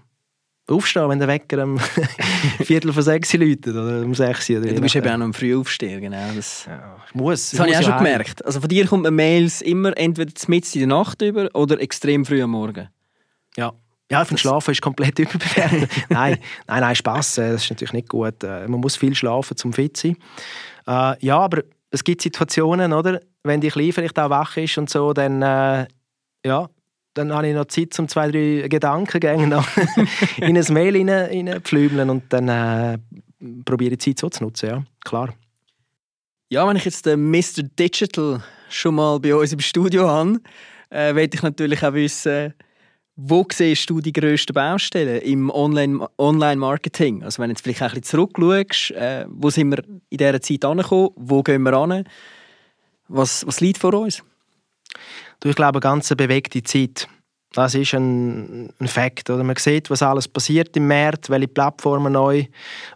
[0.68, 1.78] aufstehen, wenn der Wecker am
[2.62, 4.50] Viertel von sechs läutet oder um sechs.
[4.50, 6.32] Oder ja, du bist eben auch noch früh aufstehen, genau.
[6.34, 7.50] Das, ja, ich muss.
[7.50, 8.44] Das habe ich auch schon gemerkt.
[8.44, 12.24] Also von dir kommt man Mails immer entweder mitten in der Nacht über oder extrem
[12.24, 12.88] früh am Morgen.
[13.56, 13.72] Ja.
[14.10, 15.90] Ja, finde Schlafen ist komplett überbewertet.
[16.08, 18.42] nein, nein, nein, Spass, äh, das ist natürlich nicht gut.
[18.42, 20.08] Äh, man muss viel schlafen, um fit zu
[20.86, 21.16] sein.
[21.18, 23.20] Äh, ja, aber es gibt Situationen, oder?
[23.42, 25.86] Wenn die Kleine vielleicht auch wach ist und so, dann, äh,
[26.44, 26.68] ja,
[27.18, 29.44] dann habe ich noch Zeit, um zwei, drei Gedankengänge
[30.38, 32.98] in ein Mail reinzupflümeln und dann äh,
[33.64, 35.34] probiere ich die Zeit so zu nutzen, ja, klar.
[36.50, 37.62] Ja, wenn ich jetzt den Mr.
[37.78, 40.40] Digital schon mal bei uns im Studio habe,
[40.90, 42.54] äh, möchte ich natürlich auch wissen,
[43.16, 47.24] wo siehst du die grössten Baustellen im Online-Marketing?
[47.24, 50.64] also wenn du jetzt vielleicht ein bisschen zurückschaust, äh, wo sind wir in dieser Zeit
[50.64, 52.04] angekommen, wo gehen wir an,
[53.08, 54.22] was, was liegt vor uns?
[55.40, 57.08] Du, ich glaube, eine ganz bewegte Zeit.
[57.52, 59.30] Das ist ein, ein Fakt.
[59.30, 59.42] Oder?
[59.42, 62.44] Man sieht, was alles passiert im März, welche Plattformen neu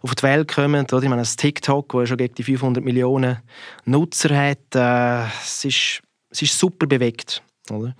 [0.01, 0.85] auf die Welt kommen.
[0.85, 1.01] Oder?
[1.01, 3.39] Ich meine, das TikTok, das schon gegen die 500 Millionen
[3.85, 7.41] Nutzer hat, äh, es, ist, es ist super bewegt.
[7.71, 7.95] Oder?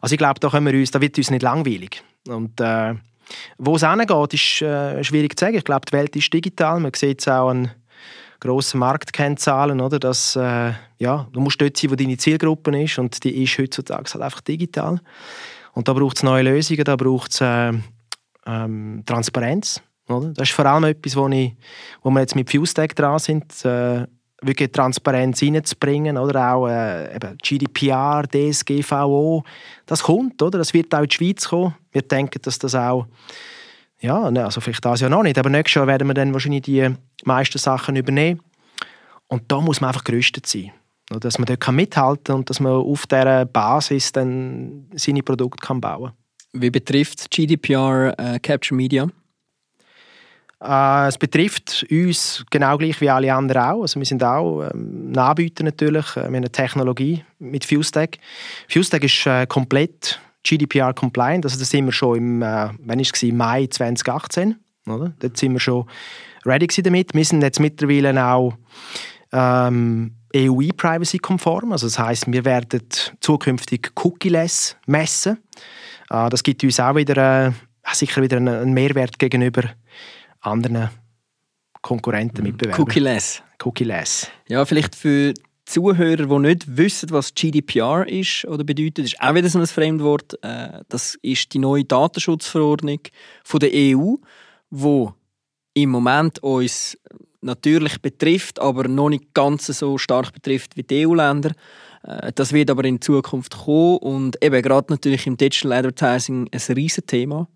[0.00, 2.02] Also ich glaube, da, wir uns, da wird uns nicht langweilig.
[2.28, 2.94] Und äh,
[3.56, 5.56] wo es hingeht, ist äh, schwierig zu sagen.
[5.56, 6.80] Ich glaube, die Welt ist digital.
[6.80, 7.70] Man sieht es auch an
[8.44, 9.98] grossen Marktkennzahlen, oder?
[9.98, 14.12] Dass, äh, ja, du musst dort sein, wo deine Zielgruppe ist und die ist heutzutage
[14.12, 15.00] halt einfach digital.
[15.72, 17.72] Und da braucht es neue Lösungen, da braucht es äh,
[18.46, 19.82] ähm, Transparenz.
[20.08, 20.28] Oder?
[20.34, 21.54] Das ist vor allem etwas, wo, ich,
[22.02, 24.06] wo wir jetzt mit FuseTech dran sind, äh,
[24.42, 29.42] wirklich Transparenz reinzubringen, oder auch äh, eben GDPR, DSGVO,
[29.86, 30.58] das kommt, oder?
[30.58, 31.74] Das wird auch in die Schweiz kommen.
[31.92, 33.06] Wir denken, dass das auch,
[34.04, 36.62] ja, ne, also vielleicht das ja noch nicht, aber nächstes Jahr werden wir dann wahrscheinlich
[36.62, 36.94] die
[37.24, 38.40] meisten Sachen übernehmen.
[39.28, 40.72] Und da muss man einfach gerüstet sein,
[41.08, 45.80] dass man dort mithalten kann und dass man auf dieser Basis dann seine Produkte kann
[45.80, 46.12] bauen
[46.52, 46.60] kann.
[46.60, 49.08] Wie betrifft GDPR äh, Capture Media?
[50.62, 53.82] Äh, es betrifft uns genau gleich wie alle anderen auch.
[53.82, 56.10] Also wir sind auch ähm, ein Anbieter natürlich.
[56.12, 58.20] Äh, wir haben eine Technologie mit FuseTech.
[58.68, 61.44] FuseTech ist äh, komplett GDPR-compliant.
[61.44, 63.32] Also das sind wir schon im, äh, wann ist es?
[63.32, 64.56] Mai 2018.
[64.86, 65.14] Oder?
[65.18, 65.88] Dort sind wir schon
[66.44, 67.14] ready damit.
[67.14, 68.54] Wir sind jetzt mittlerweile auch
[69.32, 71.72] ähm, EU-Privacy-konform.
[71.72, 72.82] Also das heißt, wir werden
[73.20, 75.38] zukünftig cookie-less messen.
[76.10, 77.52] Äh, das gibt uns auch wieder äh,
[77.92, 79.62] sicher wieder einen Mehrwert gegenüber
[80.40, 80.90] anderen
[81.80, 82.42] Konkurrenten.
[82.42, 82.80] Mitbewerbern.
[82.80, 83.42] Cookie-less.
[83.62, 84.30] Cookie-less.
[84.48, 85.32] Ja, vielleicht für
[85.66, 90.38] Zuhörer, die nicht wissen, was GDPR ist oder bedeutet, ist auch wieder so ein Fremdwort.
[90.42, 93.00] Äh, das ist die neue Datenschutzverordnung
[93.44, 94.16] von der EU,
[94.70, 95.14] wo
[95.74, 96.98] im Moment uns
[97.40, 101.52] natürlich betrifft, aber noch nicht ganz so stark betrifft wie die EU-Länder.
[102.02, 106.74] Äh, das wird aber in Zukunft kommen und eben gerade natürlich im Digital Advertising ein
[106.74, 107.48] riesiges Thema.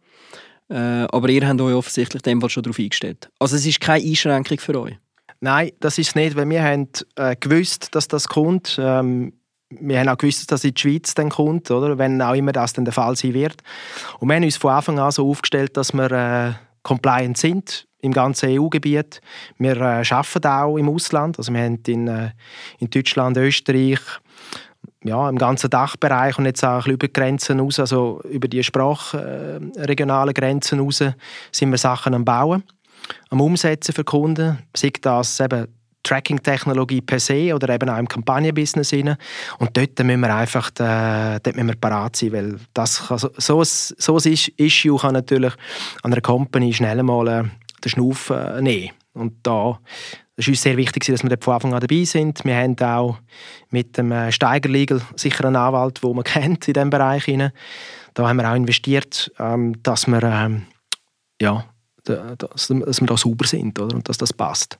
[0.71, 3.31] Äh, aber ihr habt euch offensichtlich dem schon darauf eingestellt.
[3.39, 4.97] Also es ist keine Einschränkung für euch?
[5.41, 8.79] Nein, das ist nicht, weil wir haben äh, gewusst, dass das kommt.
[8.81, 9.33] Ähm,
[9.71, 11.99] wir haben auch gewusst, dass es in die Schweiz dann kommt, oder?
[11.99, 13.63] wenn auch immer das dann der Fall sein wird.
[14.19, 18.13] Und wir haben uns von Anfang an so aufgestellt, dass wir äh, compliant sind im
[18.13, 19.21] ganzen EU-Gebiet.
[19.59, 21.39] Wir äh, arbeiten auch im Ausland.
[21.39, 22.31] Also wir haben in, äh,
[22.79, 24.01] in Deutschland, Österreich,
[25.05, 30.31] ja, im ganzen Dachbereich und jetzt auch über die Grenzen raus, also über die sprachregionalen
[30.31, 31.03] äh, Grenzen raus,
[31.53, 32.65] sind wir Sachen am Bauen,
[33.31, 35.69] am Umsetzen für Kunden, sei das eben
[36.03, 39.17] Tracking-Technologie per se oder eben auch im Kampagnenbusiness rein.
[39.59, 43.63] Und dort müssen wir einfach dort müssen wir parat sein, weil das kann, so, so,
[43.65, 45.53] so ein Issue kann natürlich
[46.03, 47.45] an einer Company schnell mal äh,
[47.85, 48.91] den Schnuff äh, nehmen.
[49.13, 49.79] Und da
[50.39, 52.45] es ist uns sehr wichtig, dass wir von Anfang an dabei sind.
[52.45, 53.19] Wir haben auch
[53.71, 57.27] mit dem äh, Steiger Legal sicher einen Anwalt, den man kennt in diesem Bereich.
[58.15, 60.67] da haben wir auch investiert, ähm, dass wir ähm,
[61.43, 61.65] ja,
[62.09, 63.95] dass, dass wir da sauber sind oder?
[63.97, 64.79] und dass das passt.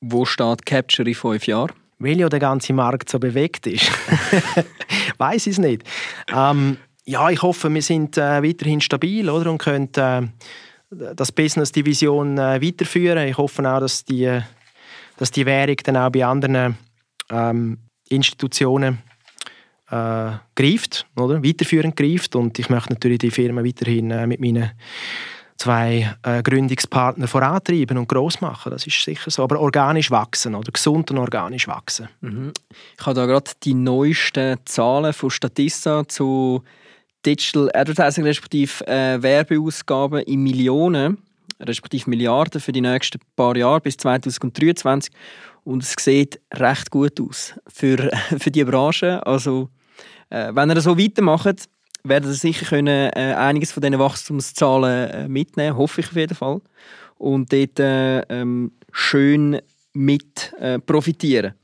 [0.00, 1.72] Wo steht Capture in fünf Jahren?
[1.98, 3.90] Weil ja der ganze Markt so bewegt ist.
[5.18, 5.82] Weiß ich es nicht.
[6.34, 9.50] Ähm, ja, ich hoffe, wir sind äh, weiterhin stabil oder?
[9.50, 10.22] und können äh,
[10.90, 13.26] das Business Division äh, weiterführen.
[13.26, 14.40] Ich hoffe auch, dass die,
[15.16, 16.76] dass die Währung dann auch bei anderen
[17.30, 18.98] ähm, Institutionen
[19.90, 21.42] äh, greift, oder?
[21.42, 22.36] weiterführend greift.
[22.36, 24.70] Und ich möchte natürlich die Firma weiterhin äh, mit meinen
[25.56, 28.70] zwei äh, Gründungspartner vorantreiben und groß machen.
[28.70, 29.42] Das ist sicher so.
[29.42, 32.08] Aber organisch wachsen oder gesund und organisch wachsen.
[32.20, 32.52] Mhm.
[32.98, 36.62] Ich habe da gerade die neuesten Zahlen von Statista zu
[37.24, 41.18] Digital Advertising respektive äh, Werbeausgaben in Millionen
[41.60, 45.12] respektive Milliarden für die nächsten paar Jahre bis 2023
[45.64, 49.26] und es sieht recht gut aus für, für die Branche.
[49.26, 49.70] Also
[50.30, 51.68] äh, wenn ihr so weitermacht,
[52.08, 56.34] werden sie sicher können, äh, einiges von diesen Wachstumszahlen äh, mitnehmen, hoffe ich auf jeden
[56.34, 56.60] Fall.
[57.18, 59.60] Und dort äh, ähm, schön
[59.92, 61.54] mit äh, profitieren.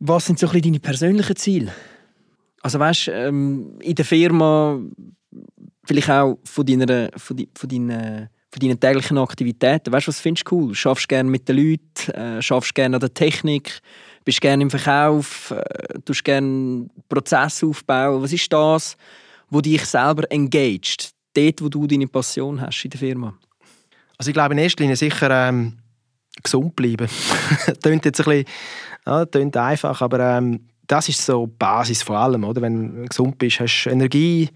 [0.00, 1.72] Was sind so ein bisschen deine persönlichen Ziele?
[2.62, 4.80] Also weißt, ähm, in der Firma,
[5.84, 10.20] vielleicht auch von deiner, von, die, von deinen, von deinen täglichen Aktivitäten, weißt du, was
[10.20, 10.74] findest du cool?
[10.74, 13.80] Schaffst gerne mit den Leuten, äh, schaffst gerne an der Technik,
[14.24, 18.22] bist gerne im Verkauf, äh, tust gerne Prozesse aufbauen.
[18.22, 18.96] Was ist das,
[19.50, 21.10] wo dich selber engaged?
[21.34, 23.34] Dort, wo du deine Passion hast in der Firma?
[24.18, 25.78] Also ich glaube in erster Linie sicher ähm,
[26.42, 27.08] gesund bleiben.
[27.82, 28.44] klingt jetzt ein bisschen
[29.06, 32.44] ja, klingt einfach, aber ähm, das ist so die Basis von allem.
[32.44, 32.62] Oder?
[32.62, 34.50] Wenn du gesund bist, hast du Energie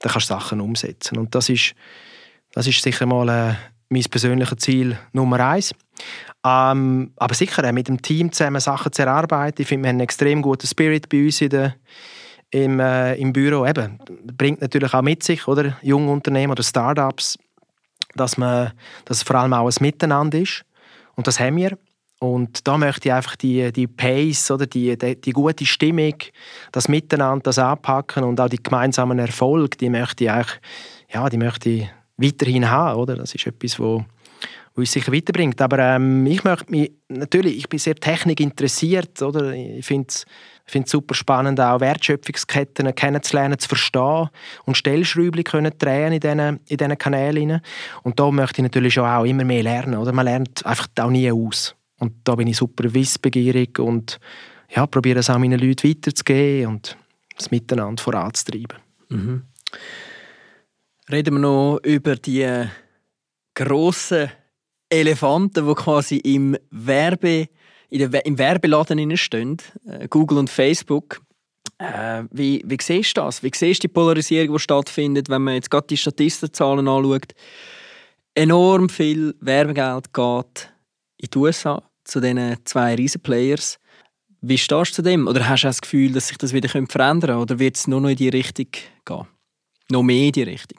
[0.00, 1.18] dann kannst du Sachen umsetzen.
[1.18, 1.74] Und das ist,
[2.52, 3.54] das ist sicher mal äh,
[3.90, 5.74] mein persönliches Ziel Nummer eins.
[6.46, 9.60] Ähm, aber sicher mit dem Team zusammen Sachen zu erarbeiten.
[9.60, 11.74] Ich finde, wir haben einen extrem guten Spirit bei uns in der,
[12.50, 13.66] im, äh, im Büro.
[13.66, 13.98] Eben,
[14.38, 15.76] bringt natürlich auch mit sich, oder?
[15.82, 17.36] Junge Unternehmen oder Startups,
[18.14, 18.72] dass, man,
[19.04, 20.64] dass es vor allem auch ein Miteinander ist.
[21.16, 21.76] Und das haben wir.
[22.20, 26.14] Und da möchte ich einfach die, die Pace, oder die, die, die gute Stimmung,
[26.70, 30.60] das Miteinander, das Anpacken und auch die gemeinsamen Erfolge, die möchte ich eigentlich,
[31.12, 31.90] ja, die möchte ich
[32.20, 33.16] weiterhin haben, oder?
[33.16, 34.04] Das ist etwas, wo
[34.74, 35.60] wo uns sicher weiterbringt.
[35.60, 39.52] Aber ähm, ich möchte mich, natürlich, ich bin sehr technikinteressiert, oder?
[39.52, 40.24] Ich finde es
[40.70, 44.28] finde es super spannend, auch Wertschöpfungsketten kennenzulernen, zu verstehen
[44.64, 47.60] und Stellschräubchen können drehen in diesen, in diesen Kanälen.
[48.02, 49.96] Und da möchte ich natürlich auch immer mehr lernen.
[49.96, 50.12] Oder?
[50.12, 51.74] Man lernt einfach auch nie aus.
[51.98, 54.18] Und da bin ich super wissbegierig und
[54.74, 56.96] ja, probiere es auch meinen Leuten weiterzugeben und
[57.36, 58.78] das Miteinander voranzutreiben.
[59.08, 59.42] Mhm.
[61.10, 62.68] Reden wir noch über die
[63.54, 64.30] grossen
[64.88, 67.48] Elefanten, die quasi im, Werbe,
[67.90, 69.56] der, im Werbeladen stehen,
[69.86, 71.20] äh, Google und Facebook.
[71.78, 73.42] Äh, wie, wie siehst du das?
[73.42, 77.32] Wie siehst du die Polarisierung, die stattfindet, wenn man jetzt gerade die Statistenzahlen anschaut?
[78.34, 80.72] Enorm viel Werbegeld geht
[81.16, 83.80] in die USA zu diesen zwei Riesenplayers.
[84.42, 85.26] Wie stehst du zu dem?
[85.26, 87.36] Oder hast du das Gefühl, dass sich das wieder verändern könnte?
[87.36, 88.68] Oder wird es nur noch in die Richtung
[89.04, 89.26] gehen?
[89.90, 90.78] Noch mehr in die Richtung?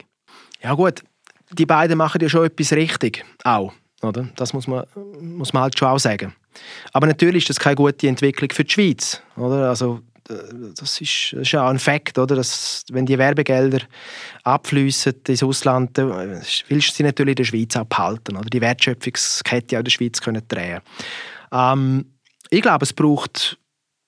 [0.63, 1.03] Ja gut,
[1.51, 3.73] die beiden machen ja schon etwas richtig, auch.
[4.01, 4.29] Oder?
[4.35, 4.85] Das muss man,
[5.21, 6.33] muss man halt schon auch sagen.
[6.91, 9.21] Aber natürlich ist das keine gute Entwicklung für die Schweiz.
[9.37, 9.69] Oder?
[9.69, 12.35] Also, das ist, das ist ja auch ein Fakt, oder?
[12.35, 13.79] Dass, wenn die Werbegelder
[14.43, 18.37] abfließen ins Ausland, dann willst du sie natürlich in der Schweiz auch behalten.
[18.37, 18.49] Oder?
[18.49, 20.81] Die Wertschöpfungskette auch in der Schweiz können drehen
[21.51, 22.05] ähm,
[22.49, 23.57] Ich glaube, es braucht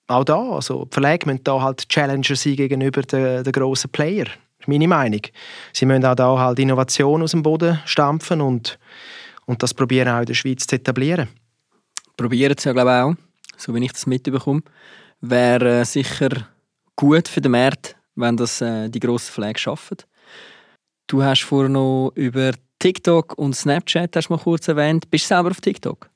[0.06, 4.26] auch da, also die Verlage müssen da halt Challenger sein gegenüber den, den grossen Player.
[4.64, 5.20] Ist meine Meinung.
[5.74, 8.78] Sie müssen auch da halt Innovation aus dem Boden stampfen und
[9.44, 11.28] und das probieren auch in der Schweiz zu etablieren.
[12.16, 13.14] Probieren es ja, glaube ich, auch,
[13.58, 14.62] so wie ich das mitbekomme.
[15.20, 16.48] Wäre äh, sicher
[16.96, 19.98] gut für den Markt, wenn das äh, die grossen Flags schaffen.
[21.08, 25.10] Du hast vorhin noch über TikTok und Snapchat hast mal kurz erwähnt.
[25.10, 26.08] Bist du selber auf TikTok?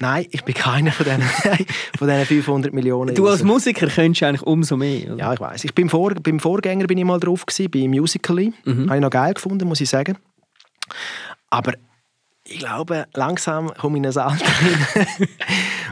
[0.00, 1.22] Nein, ich bin keiner von diesen,
[1.98, 3.14] von diesen 500 Millionen.
[3.16, 5.12] Du als Musiker könntest eigentlich umso mehr.
[5.12, 5.18] Oder?
[5.18, 5.64] Ja, ich weiß.
[5.64, 8.52] Ich bin vor, beim Vorgänger bin ich mal drauf gewesen, bei Musical.ly.
[8.64, 8.86] Mhm.
[8.86, 10.16] Habe ich noch geil gefunden, muss ich sagen.
[11.50, 11.72] Aber
[12.44, 14.46] ich glaube, langsam komme ich in ein Alter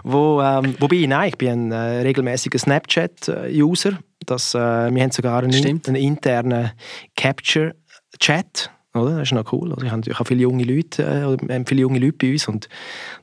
[0.05, 3.99] wo, ähm, wobei, nein, ich bin ein äh, regelmäßiger Snapchat-User.
[4.25, 6.73] Das, äh, wir haben sogar einen, einen internen
[7.17, 8.71] Capture-Chat.
[8.97, 9.19] Oder?
[9.19, 9.73] Das ist noch cool.
[9.73, 12.49] Also ich habe natürlich auch viele junge Leute, äh, haben viele junge Leute bei uns
[12.49, 12.69] und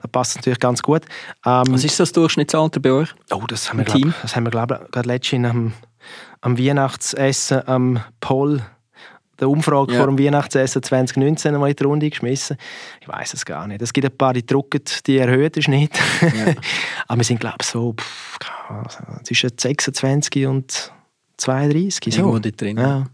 [0.01, 1.03] das passt natürlich ganz gut.
[1.45, 3.09] Ähm, Was ist das Durchschnittsalter bei euch?
[3.32, 5.74] Oh, das haben wir, glaub, das haben wir glaube ich, gerade letztens am,
[6.41, 8.61] am Weihnachtsessen am Poll
[9.39, 9.99] der Umfrage ja.
[9.99, 12.57] vor dem Weihnachtsessen 2019 mal in die Runde geschmissen.
[13.01, 13.82] Ich weiß es gar nicht.
[13.82, 15.97] Es gibt ein paar, die drucken, die erhöht ist nicht.
[16.21, 16.53] Ja.
[17.07, 18.38] Aber wir sind, glaube ich, so pff,
[19.24, 20.91] zwischen 26 und
[21.38, 22.21] 32, so.
[22.21, 22.78] Irgendwo dort drin.
[22.78, 23.05] Ja.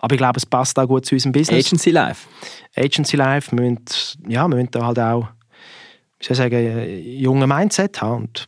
[0.00, 1.66] Aber ich glaube, es passt auch gut zu unserem Business.
[1.66, 2.28] Agency Life.
[2.76, 3.84] Agency Life, wir müssen,
[4.28, 5.28] ja, wir müssen da halt auch,
[6.20, 8.24] wie soll ich sagen, ein junge Mindset haben.
[8.24, 8.46] Und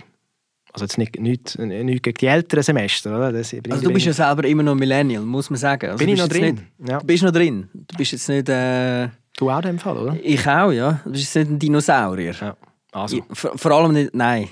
[0.72, 3.16] also jetzt nicht, nicht, nicht gegen die älteren Semester.
[3.16, 3.32] Oder?
[3.32, 5.90] Das Also du bist ja selber immer noch Millennial, muss man sagen.
[5.90, 6.55] Also Bin ich noch drin?
[6.78, 6.98] Nicht, Ja.
[7.01, 7.68] Du bist noch drin.
[7.74, 8.48] Du bist jetzt nicht...
[8.48, 10.16] Äh, Du auch in dem Fall, oder?
[10.22, 11.01] ich auch, ja.
[11.05, 12.34] Du bist jetzt nicht ein Dinosaurier.
[12.40, 12.57] Ja.
[12.92, 14.14] Also, vor, vor allem nicht...
[14.14, 14.48] Nein.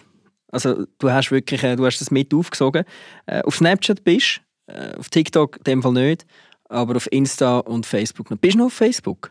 [0.50, 1.62] Also du hast wirklich...
[1.62, 2.84] äh, Du hast das mit aufgesogen.
[3.26, 6.26] Äh, auf Snapchat bist äh, auf TikTok in dem Fall nicht,
[6.68, 8.28] aber auf Insta und Facebook.
[8.40, 9.30] Bist du noch auf Facebook?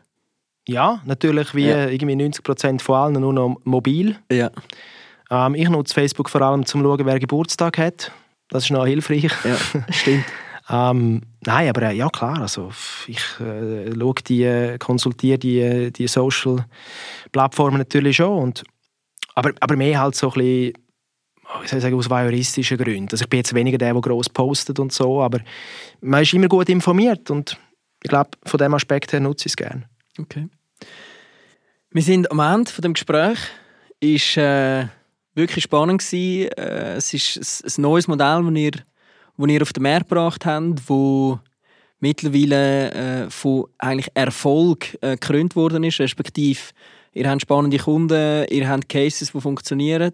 [0.69, 1.87] ja, natürlich wie Ja.
[1.87, 4.17] irgendwie 90% von allen nur noch mobil.
[4.29, 4.51] Ja.
[5.31, 8.11] Ähm, ich nutze Facebook vor allem, um zu schauen, wer Geburtstag hat.
[8.49, 9.23] Das ist noch hilfreich.
[9.45, 9.57] Ja,
[9.91, 10.25] stimmt.
[10.69, 12.71] Ähm, nein, aber äh, ja klar, also
[13.07, 18.37] ich äh, schaue die, äh, konsultiere die, äh, die Social-Plattformen natürlich schon.
[18.43, 18.63] Und,
[19.33, 20.73] aber, aber mehr halt so ein bisschen,
[21.61, 23.09] wie soll ich sagen, aus voyeuristischen Gründen.
[23.11, 25.39] Also ich bin jetzt weniger der, der gross postet und so, aber
[26.01, 27.57] man ist immer gut informiert und
[28.03, 29.83] ich glaube, von dem Aspekt her nutze ich es gerne.
[30.19, 30.47] Okay.
[31.91, 33.39] Wir sind am Ende von dem Gespräch.
[33.99, 34.85] Ist äh,
[35.33, 36.51] wirklich spannend gewesen.
[36.51, 41.39] Äh, es ist ein, neues Modell, das ihr, ihr auf den Markt gebracht habt, wo
[41.99, 46.59] mittlerweile äh, von eigentlich Erfolg äh, gekrönt worden ist, respektive
[47.13, 50.13] ihr habt spannende Kunden, ihr habt Cases, die funktionieren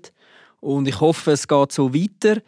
[0.64, 2.42] und ich hoffe, es geht so weiter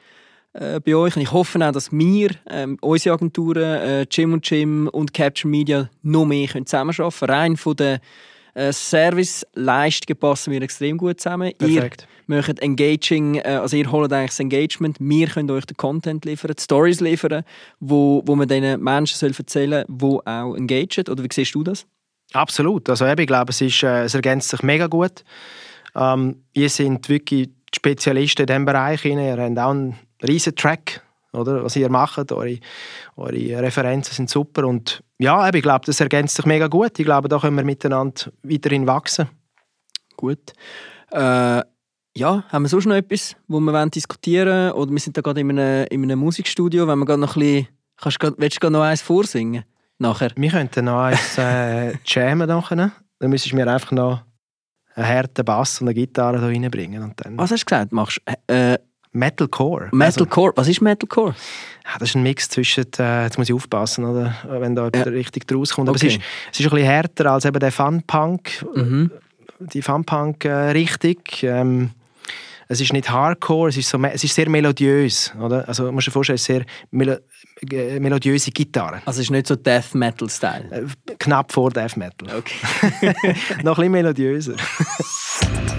[0.53, 4.49] äh, bei euch und ich hoffe auch, dass wir, ähm, unsere Agenturen, äh, Jim und
[4.49, 7.31] Jim und Capture Media noch mehr können zusammenarbeiten können.
[7.31, 7.99] Rein von den
[8.53, 11.51] äh, Serviceleistungen passen wir extrem gut zusammen.
[11.57, 12.07] Perfekt.
[12.27, 16.23] Ihr macht engaging, äh, also ihr holt eigentlich das Engagement, wir können euch den Content
[16.23, 17.43] liefern, die Stories liefern,
[17.81, 21.05] wo, wo man diesen Menschen soll erzählen soll, die auch engagen.
[21.09, 21.85] Oder wie siehst du das?
[22.31, 22.89] Absolut.
[22.89, 25.23] Also ich glaube, es, ist, äh, es ergänzt sich mega gut.
[25.95, 29.03] Ähm, ihr seid wirklich die Spezialisten in diesem Bereich.
[29.05, 29.95] Ihr habt auch einen
[30.25, 31.01] riesen Track,
[31.33, 32.31] oder, was ihr macht.
[32.31, 32.57] Eure,
[33.17, 34.65] eure Referenzen sind super.
[34.65, 36.97] Und ja, ich glaube, das ergänzt sich mega gut.
[36.97, 39.27] Ich glaube, da können wir miteinander weiterhin wachsen.
[40.15, 40.53] Gut.
[41.11, 41.61] Äh,
[42.17, 45.41] ja, haben wir sonst noch etwas, wo wir wollen diskutieren Oder wir sind da gerade
[45.41, 47.67] in einem, in einem Musikstudio, wenn wir gerade noch ein bisschen...
[47.97, 49.65] Kannst, grad- willst du gerade noch eins vorsingen?
[49.97, 50.31] Nachher?
[50.35, 52.47] Wir könnten noch eins äh, jammen.
[52.47, 52.91] Nachher.
[53.19, 54.21] Dann müsstest du mir einfach noch
[54.95, 57.03] einen harten Bass und eine Gitarre da reinbringen.
[57.03, 57.91] Und dann Was hast du gesagt?
[57.91, 58.77] Machst äh,
[59.11, 59.85] Metalcore.
[59.85, 60.53] Also, Metalcore.
[60.55, 61.35] Was ist Metalcore?
[61.85, 65.03] Ja, das ist ein Mix zwischen, äh, jetzt muss ich aufpassen, oder, wenn da Ja.
[65.03, 65.87] richtig draus kommt.
[65.87, 66.07] Aber Okay.
[66.07, 66.21] es, ist,
[66.51, 69.11] es ist ein bisschen härter als eben der Fun-Punk, Mhm.
[69.59, 71.15] die Fun-Punk-Richtung.
[71.43, 71.91] Ähm,
[72.67, 75.33] es ist nicht Hardcore, es ist, so, es ist sehr melodiös.
[75.39, 75.67] Oder?
[75.67, 77.17] Also, du musst dir vorstellen, es ist sehr melo
[77.99, 79.01] melodiöse Gitarre.
[79.05, 80.65] Also es ist nicht so Death Metal Style.
[80.71, 82.37] Äh, Knapp vor Death Metal.
[82.37, 82.55] Okay.
[83.63, 84.55] Noch ein bisschen melodiöser.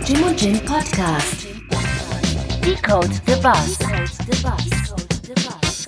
[0.07, 1.47] Jim und Jim Podcast.
[2.64, 3.78] Decode the Bus.
[3.78, 5.87] Decode the Bus.